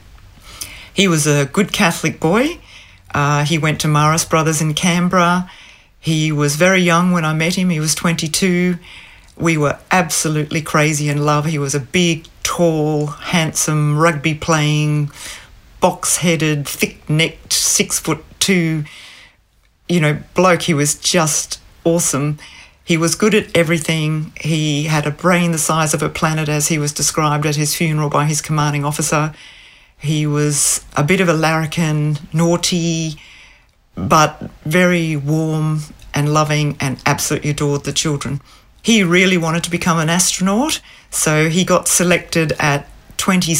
He 0.94 1.08
was 1.08 1.28
a 1.28 1.46
good 1.46 1.72
Catholic 1.72 2.20
boy. 2.20 2.60
Uh, 3.14 3.46
he 3.46 3.58
went 3.58 3.80
to 3.82 3.88
Marist 3.88 4.30
Brothers 4.30 4.62
in 4.62 4.74
Canberra. 4.74 5.50
He 6.00 6.32
was 6.32 6.56
very 6.56 6.82
young 6.82 7.12
when 7.12 7.26
I 7.26 7.34
met 7.34 7.56
him. 7.56 7.70
He 7.70 7.80
was 7.80 7.96
22. 7.96 8.78
We 9.38 9.58
were 9.58 9.80
absolutely 9.92 10.62
crazy 10.62 11.10
in 11.10 11.26
love. 11.26 11.46
He 11.46 11.58
was 11.58 11.76
a 11.76 11.80
big, 11.80 12.28
tall, 12.44 13.08
handsome, 13.08 13.98
rugby 13.98 14.34
playing, 14.36 15.12
box 15.82 16.18
headed, 16.18 16.68
thick 16.68 17.10
necked, 17.10 17.54
six 17.54 18.00
foot 18.00 18.24
two, 18.40 18.86
you 19.90 20.00
know, 20.00 20.22
bloke. 20.34 20.64
He 20.64 20.74
was 20.74 20.96
just 20.96 21.60
awesome. 21.84 22.38
He 22.86 22.98
was 22.98 23.16
good 23.16 23.34
at 23.34 23.58
everything. 23.58 24.32
He 24.40 24.84
had 24.84 25.08
a 25.08 25.12
brain 25.12 25.52
the 25.52 25.58
size 25.58 25.96
of 25.96 26.04
a 26.04 26.08
planet, 26.08 26.48
as 26.48 26.68
he 26.68 26.78
was 26.78 26.94
described 26.94 27.48
at 27.48 27.56
his 27.56 27.76
funeral 27.76 28.12
by 28.12 28.26
his 28.26 28.42
commanding 28.42 28.86
officer. 28.86 29.34
He 29.98 30.28
was 30.28 30.86
a 30.96 31.04
bit 31.04 31.20
of 31.20 31.28
a 31.28 31.34
larrikin, 31.34 32.20
naughty, 32.32 33.16
but 33.96 34.52
very 34.66 35.16
warm 35.16 35.82
and 36.14 36.32
loving 36.32 36.78
and 36.80 37.02
absolutely 37.08 37.50
adored 37.50 37.86
the 37.86 37.92
children. 37.92 38.40
He 38.84 39.02
really 39.02 39.38
wanted 39.38 39.64
to 39.64 39.72
become 39.72 39.98
an 39.98 40.10
astronaut, 40.10 40.80
so 41.10 41.50
he 41.50 41.66
got 41.66 41.88
selected 41.88 42.54
at 42.60 42.88
20, 43.18 43.54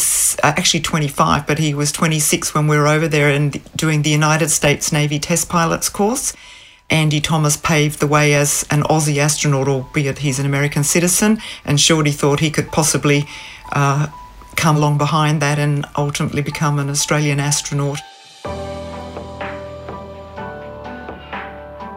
uh, 0.44 0.54
actually 0.56 0.82
25, 0.82 1.48
but 1.48 1.58
he 1.58 1.74
was 1.74 1.92
26 1.92 2.54
when 2.54 2.68
we 2.68 2.78
were 2.78 2.88
over 2.88 3.08
there 3.08 3.30
and 3.30 3.60
doing 3.76 4.04
the 4.04 4.12
United 4.12 4.50
States 4.50 4.92
Navy 4.92 5.18
test 5.18 5.50
pilots 5.50 5.90
course. 5.90 6.32
Andy 6.90 7.20
Thomas 7.20 7.58
paved 7.58 8.00
the 8.00 8.08
way 8.08 8.36
as 8.36 8.66
an 8.70 8.84
Aussie 8.84 9.18
astronaut, 9.18 9.68
albeit 9.68 10.20
he's 10.20 10.40
an 10.40 10.46
American 10.46 10.84
citizen, 10.84 11.40
and 11.66 11.80
Shorty 11.80 12.12
thought 12.12 12.40
he 12.40 12.52
could 12.52 12.72
possibly 12.72 13.26
uh, 13.74 14.08
come 14.56 14.78
along 14.78 14.98
behind 14.98 15.42
that 15.42 15.58
and 15.58 15.86
ultimately 15.98 16.42
become 16.42 16.80
an 16.80 16.90
Australian 16.90 17.40
astronaut. 17.40 18.00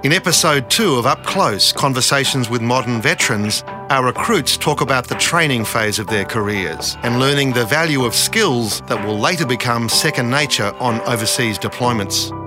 In 0.04 0.12
episode 0.12 0.70
two 0.70 0.94
of 0.94 1.06
Up 1.06 1.24
Close 1.24 1.72
Conversations 1.72 2.48
with 2.48 2.62
Modern 2.62 3.02
Veterans, 3.02 3.64
our 3.90 4.06
recruits 4.06 4.56
talk 4.56 4.80
about 4.80 5.08
the 5.08 5.16
training 5.16 5.64
phase 5.64 5.98
of 5.98 6.06
their 6.06 6.24
careers 6.24 6.96
and 7.02 7.18
learning 7.18 7.52
the 7.52 7.64
value 7.66 8.04
of 8.04 8.14
skills 8.14 8.80
that 8.82 9.04
will 9.04 9.18
later 9.18 9.44
become 9.44 9.88
second 9.88 10.30
nature 10.30 10.72
on 10.78 11.00
overseas 11.00 11.58
deployments. 11.58 12.37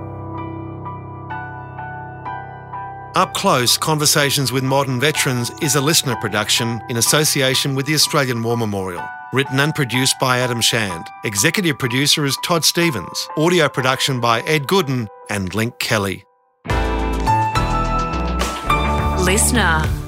Up 3.14 3.34
Close 3.34 3.76
Conversations 3.76 4.52
with 4.52 4.64
Modern 4.64 4.98
Veterans 4.98 5.50
is 5.60 5.74
a 5.74 5.80
listener 5.82 6.16
production 6.16 6.80
in 6.88 6.96
association 6.96 7.74
with 7.74 7.84
the 7.84 7.92
Australian 7.92 8.42
War 8.42 8.56
Memorial. 8.56 9.06
Written 9.34 9.60
and 9.60 9.74
produced 9.74 10.18
by 10.18 10.38
Adam 10.38 10.62
Shand. 10.62 11.06
Executive 11.22 11.78
producer 11.78 12.24
is 12.24 12.38
Todd 12.42 12.64
Stevens. 12.64 13.28
Audio 13.36 13.68
production 13.68 14.18
by 14.18 14.40
Ed 14.42 14.66
Gooden 14.66 15.08
and 15.28 15.54
Link 15.54 15.78
Kelly. 15.78 16.24
Listener. 19.26 20.01